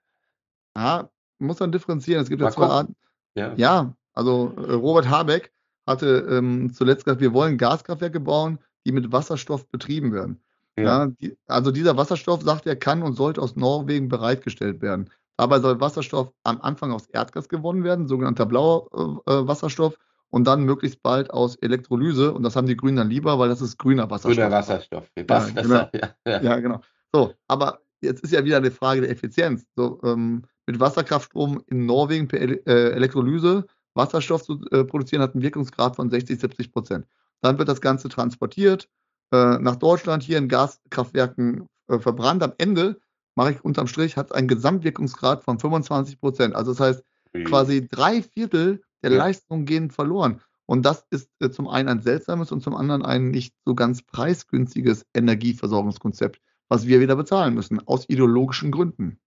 [0.76, 2.22] Ja, muss man differenzieren.
[2.22, 2.76] Es gibt ja Mal zwei gucken.
[2.76, 2.96] Arten.
[3.36, 3.54] Ja.
[3.56, 5.52] Ja, also äh, Robert Habeck
[5.88, 10.42] hatte ähm, zuletzt gesagt, wir wollen Gaskraftwerke bauen, die mit Wasserstoff betrieben werden.
[10.78, 10.84] Ja.
[10.84, 15.10] Ja, die, also dieser Wasserstoff, sagt er, kann und sollte aus Norwegen bereitgestellt werden.
[15.38, 19.98] Dabei soll Wasserstoff am Anfang aus Erdgas gewonnen werden, sogenannter blauer äh, äh, Wasserstoff,
[20.30, 22.34] und dann möglichst bald aus Elektrolyse.
[22.34, 24.36] Und das haben die Grünen dann lieber, weil das ist grüner Wasserstoff.
[24.36, 25.10] Grüner Wasserstoff.
[25.14, 25.52] Viel besser.
[25.52, 25.90] genau.
[25.94, 26.42] Ja, ja.
[26.42, 26.82] Ja, genau.
[27.12, 29.66] So, aber jetzt ist ja wieder eine Frage der Effizienz.
[29.76, 33.66] So, ähm, mit Wasserkraftstrom in Norwegen per Ele äh, Elektrolyse
[33.96, 37.08] Wasserstoff zu äh, produzieren, hat einen Wirkungsgrad von 60, 70 Prozent.
[37.42, 38.88] Dann wird das Ganze transportiert
[39.32, 42.44] äh, nach Deutschland, hier in Gaskraftwerken äh, verbrannt.
[42.44, 43.00] Am Ende,
[43.36, 46.56] mache ich unterm Strich, hat es einen Gesamtwirkungsgrad von 25 Prozent.
[46.56, 47.04] Also das heißt,
[47.46, 49.18] quasi drei Viertel der Ja.
[49.18, 50.42] Leistung gehen verloren.
[50.66, 54.04] Und das ist äh, zum einen ein seltsames und zum anderen ein nicht so ganz
[54.04, 59.20] preisgünstiges Energieversorgungskonzept, was wir wieder bezahlen müssen, aus ideologischen Gründen.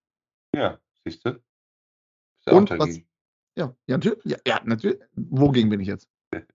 [0.54, 1.40] Ja, siehst du?
[2.46, 3.00] Und was-?
[3.56, 4.24] Ja, ja, natürlich.
[4.24, 5.00] Ja, ja, natürlich.
[5.14, 6.08] Wogegen bin ich jetzt?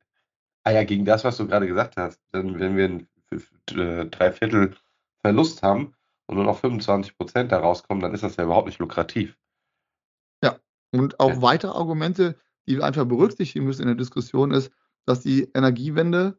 [0.64, 2.20] Ah ja, gegen das, was du gerade gesagt hast.
[2.34, 4.76] Denn wenn wir ein f- f- äh, Dreiviertel
[5.22, 5.94] Verlust haben
[6.26, 9.38] und nur noch 25 Prozent da rauskommen, dann ist das ja überhaupt nicht lukrativ.
[10.94, 11.42] Und auch Ja.
[11.42, 12.38] weitere Argumente,
[12.68, 14.72] die wir einfach berücksichtigen müssen in der Diskussion, ist,
[15.06, 16.38] dass die Energiewende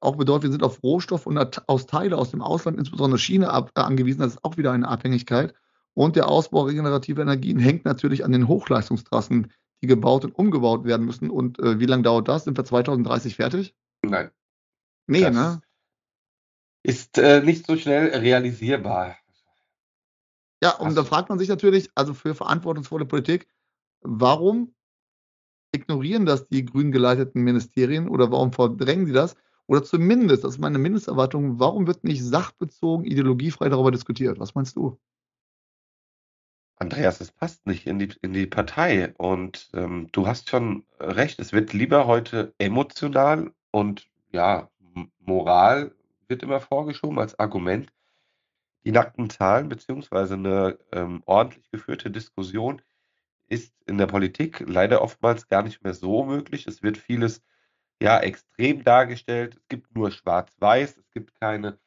[0.00, 3.80] auch bedeutet, wir sind auf Rohstoff und aus Teile aus dem Ausland, insbesondere China, äh,
[3.80, 4.20] angewiesen.
[4.20, 5.54] Das ist auch wieder eine Abhängigkeit.
[5.94, 9.52] Und der Ausbau regenerativer Energien hängt natürlich an den Hochleistungstrassen,
[9.82, 11.30] die gebaut und umgebaut werden müssen.
[11.30, 12.44] Und äh, wie lange dauert das?
[12.44, 13.74] Sind wir 2030 fertig?
[14.02, 14.30] Nein.
[15.06, 15.60] Nee, das ne?
[16.82, 19.16] Ist äh, nicht so schnell realisierbar.
[20.62, 23.48] Ja, und da fragt man sich natürlich, also für verantwortungsvolle Politik,
[24.02, 24.74] warum
[25.72, 29.36] ignorieren das die grün geleiteten Ministerien oder warum verdrängen sie das?
[29.66, 34.40] Oder zumindest, das ist meine Mindesterwartung, warum wird nicht sachbezogen, ideologiefrei darüber diskutiert?
[34.40, 34.98] Was meinst du?
[36.74, 39.14] Andreas, es passt nicht in die, in die Partei.
[39.18, 44.70] Und ähm, du hast schon recht, es wird lieber heute emotional und ja,
[45.18, 45.94] Moral
[46.26, 47.92] wird immer vorgeschoben als Argument.
[48.84, 52.80] Die nackten Zahlen beziehungsweise eine ähm, ordentlich geführte Diskussion
[53.50, 56.66] ist in der Politik leider oftmals gar nicht mehr so möglich.
[56.66, 57.42] Es wird vieles
[58.00, 59.56] ja extrem dargestellt.
[59.56, 60.96] Es gibt nur Schwarz-Weiß.
[60.96, 61.78] Es gibt keine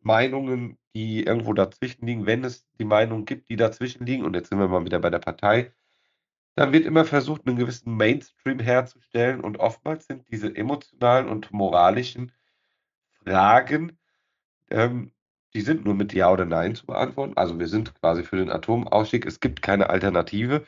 [0.00, 2.26] Meinungen, die irgendwo dazwischen liegen.
[2.26, 5.10] Wenn es die Meinungen gibt, die dazwischen liegen, und jetzt sind wir mal wieder bei
[5.10, 5.72] der Partei,
[6.54, 9.40] dann wird immer versucht, einen gewissen Mainstream herzustellen.
[9.40, 12.32] Und oftmals sind diese emotionalen und moralischen
[13.24, 13.98] Fragen,
[14.70, 15.12] ähm,
[15.54, 17.36] die sind nur mit Ja oder Nein zu beantworten.
[17.36, 19.26] Also wir sind quasi für den Atomausstieg.
[19.26, 20.64] Es gibt keine Alternative.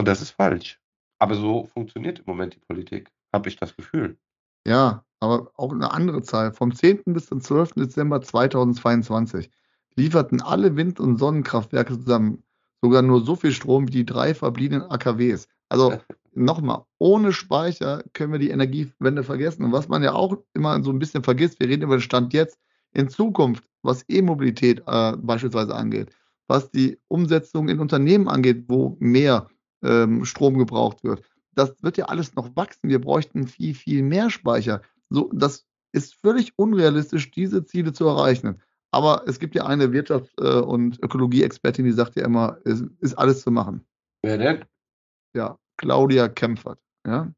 [0.00, 0.80] Und das ist falsch.
[1.18, 4.16] Aber so funktioniert im Moment die Politik, habe ich das Gefühl.
[4.66, 6.54] Ja, aber auch eine andere Zahl.
[6.54, 7.02] Vom 10.
[7.08, 7.72] bis zum 12.
[7.74, 9.50] Dezember 2022
[9.96, 12.42] lieferten alle Wind- und Sonnenkraftwerke zusammen
[12.80, 15.48] sogar nur so viel Strom wie die drei verbliebenen AKWs.
[15.68, 15.98] Also
[16.32, 19.64] nochmal, ohne Speicher können wir die Energiewende vergessen.
[19.64, 22.32] Und was man ja auch immer so ein bisschen vergisst, wir reden über den Stand
[22.32, 22.58] jetzt,
[22.94, 26.10] in Zukunft, was E-Mobilität äh, beispielsweise angeht,
[26.48, 29.50] was die Umsetzung in Unternehmen angeht, wo mehr
[29.82, 31.22] ähm, Strom gebraucht wird,
[31.54, 32.88] das wird ja alles noch wachsen.
[32.88, 34.82] Wir bräuchten viel, viel mehr Speicher.
[35.08, 38.60] So, das ist völlig unrealistisch, diese Ziele zu erreichen.
[38.92, 43.14] Aber es gibt ja eine Wirtschafts- äh, und Ökologie-Expertin, die sagt ja immer, es ist
[43.14, 43.84] alles zu machen.
[44.22, 44.64] Wer denn?
[45.34, 46.80] Ja, Claudia Kempfert.
[47.06, 47.32] Ja.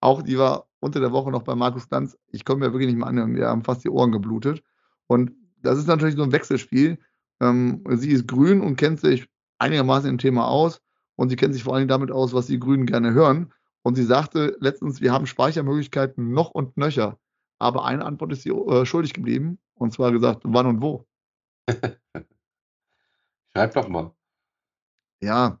[0.00, 2.16] Auch die war unter der Woche noch bei Markus Lanz.
[2.28, 4.62] Ich komme mir wirklich nicht mehr an, wir haben fast die Ohren geblutet.
[5.06, 5.32] Und
[5.62, 6.98] das ist natürlich so ein Wechselspiel.
[7.40, 9.28] Ähm, sie ist grün und kennt sich
[9.58, 10.80] einigermaßen im Thema aus.
[11.18, 13.52] Und sie kennt sich vor allem damit aus, was die Grünen gerne hören.
[13.82, 17.18] Und sie sagte letztens, wir haben Speichermöglichkeiten noch und nöcher.
[17.58, 19.58] Aber eine Antwort ist sie äh, schuldig geblieben.
[19.74, 21.04] Und zwar gesagt, wann und wo.
[23.52, 24.12] Schreib doch mal.
[25.20, 25.58] Ja.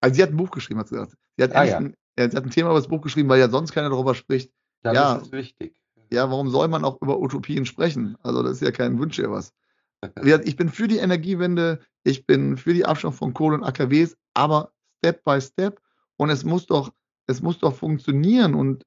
[0.00, 1.16] Also sie hat ein Buch geschrieben, hat sie gesagt.
[1.36, 1.78] Sie hat, Ah, ja.
[1.78, 4.14] ein, ja, sie hat ein Thema über das Buch geschrieben, weil ja sonst keiner darüber
[4.14, 4.52] spricht.
[4.82, 5.14] Dann Ja.
[5.16, 5.80] ist es wichtig.
[6.12, 8.18] Ja, warum soll man auch über Utopien sprechen?
[8.22, 9.54] Also das ist ja kein Wunsch was.
[10.44, 14.72] Ich bin für die Energiewende, ich bin für die Abschaffung von Kohle und AKWs, aber
[14.98, 15.80] Step by Step.
[16.16, 16.92] Und es muss doch,
[17.26, 18.86] es muss doch funktionieren und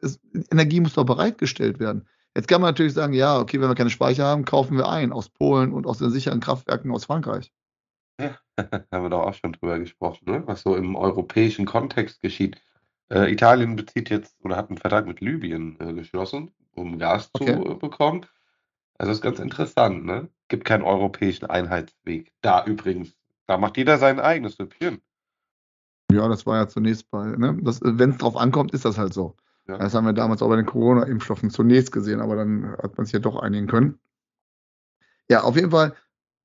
[0.00, 0.18] es,
[0.50, 2.08] Energie muss doch bereitgestellt werden.
[2.34, 5.12] Jetzt kann man natürlich sagen, ja, okay, wenn wir keine Speicher haben, kaufen wir ein
[5.12, 7.52] aus Polen und aus den sicheren Kraftwerken aus Frankreich.
[8.20, 10.42] Haben wir doch auch schon drüber gesprochen, ne?
[10.46, 12.60] was so im europäischen Kontext geschieht.
[13.10, 17.54] Äh, Italien bezieht jetzt oder hat einen Vertrag mit Libyen äh, geschlossen, um Gas Okay.
[17.54, 18.26] zu äh, bekommen.
[18.98, 20.28] Also ist ganz interessant, ne?
[20.48, 22.32] Gibt keinen europäischen Einheitsweg.
[22.40, 23.16] Da übrigens,
[23.46, 25.00] da macht jeder sein eigenes Süppchen.
[26.12, 27.58] Ja, das war ja zunächst bei, ne?
[27.62, 29.36] Wenn es drauf ankommt, ist das halt so.
[29.66, 29.78] Ja.
[29.78, 33.12] Das haben wir damals auch bei den Corona-Impfstoffen zunächst gesehen, aber dann hat man sich
[33.12, 33.98] ja doch einigen können.
[35.30, 35.94] Ja, auf jeden Fall,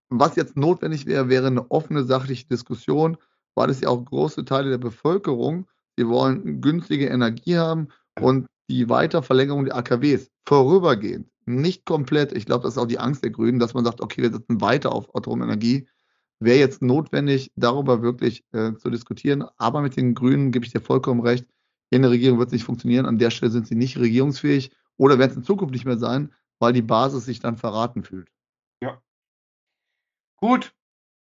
[0.10, 3.18] was jetzt notwendig wäre, wäre eine offene, sachliche Diskussion,
[3.56, 5.68] weil es ja auch große Teile der Bevölkerung,
[5.98, 7.90] die wollen günstige Energie haben
[8.22, 12.32] und die Weiterverlängerung der AKWs vorübergehend, nicht komplett.
[12.34, 14.62] Ich glaube, das ist auch die Angst der Grünen, dass man sagt, okay, wir setzen
[14.62, 15.88] weiter auf Atomenergie.
[16.40, 19.44] Wäre jetzt notwendig, darüber wirklich äh, zu diskutieren.
[19.58, 21.46] Aber mit den Grünen gebe ich dir vollkommen recht.
[21.90, 23.06] In der Regierung wird es nicht funktionieren.
[23.06, 26.34] An der Stelle sind sie nicht regierungsfähig oder werden es in Zukunft nicht mehr sein,
[26.60, 28.30] weil die Basis sich dann verraten fühlt.
[30.40, 30.76] Gut,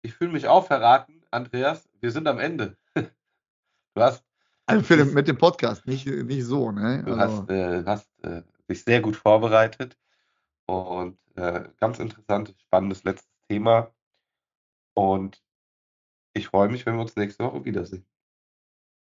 [0.01, 1.89] ich fühle mich auch verraten, Andreas.
[1.99, 2.77] Wir sind am Ende.
[2.95, 4.23] Du hast,
[4.65, 6.71] Also für den, mit dem Podcast, nicht, nicht so.
[6.71, 7.03] Ne?
[7.05, 9.97] du Also, hast, äh, hast äh, dich sehr gut vorbereitet
[10.65, 13.93] und äh, ganz interessantes, spannendes letztes Thema.
[14.93, 15.41] Und
[16.33, 18.05] ich freue mich, wenn wir uns nächste Woche wiedersehen.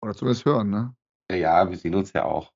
[0.01, 0.71] oder zumindest hören.
[0.71, 0.95] Ne?
[1.31, 2.53] Ja, ja, wir sehen uns ja auch.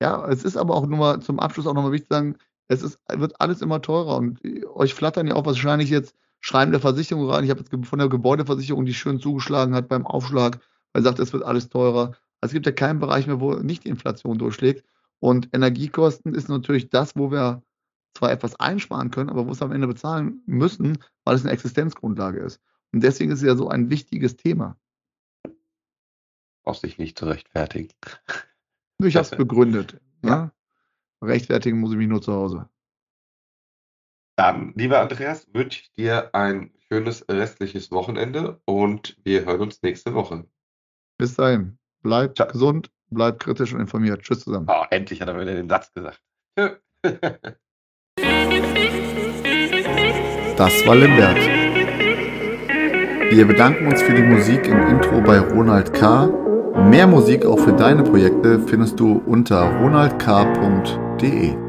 [0.00, 2.82] Ja, es ist aber auch nur mal zum Abschluss auch nochmal wichtig zu sagen, es
[2.82, 4.40] ist, wird alles immer teurer und
[4.74, 7.44] euch flattern ja auch wahrscheinlich jetzt Schreiben der Versicherung rein.
[7.44, 10.60] Ich habe jetzt von der Gebäudeversicherung, die schön zugeschlagen hat beim Aufschlag,
[10.92, 12.12] weil sie sagt, es wird alles teurer.
[12.40, 14.84] Also es gibt ja keinen Bereich mehr, wo nicht die Inflation durchschlägt.
[15.20, 17.62] Und Energiekosten ist natürlich das, wo wir
[18.14, 22.40] zwar etwas einsparen können, aber wo es am Ende bezahlen müssen, weil es eine Existenzgrundlage
[22.40, 22.60] ist.
[22.92, 24.78] Und deswegen ist es ja so ein wichtiges Thema.
[26.62, 27.88] Brauchst dich nicht zu rechtfertigen.
[29.02, 30.00] Ich habe es begründet.
[30.22, 30.52] Ja.
[31.22, 32.68] Rechtfertigen muss ich mich nur zu Hause.
[34.36, 40.14] Dann, lieber Andreas, wünsche ich dir ein schönes restliches Wochenende und wir hören uns nächste
[40.14, 40.46] Woche.
[41.18, 41.78] Bis dahin.
[42.02, 42.48] Bleibt Ciao.
[42.48, 44.22] gesund, bleibt kritisch und informiert.
[44.22, 44.66] Tschüss zusammen.
[44.68, 46.22] Oh, endlich hat er wieder den Satz gesagt.
[46.58, 46.76] Tschö.
[50.56, 51.38] Das war Limbert.
[53.30, 56.28] Wir bedanken uns für die Musik im Intro bei Ronald K.
[56.88, 61.63] Mehr Musik auch für deine Projekte findest du unter ronaldk.de.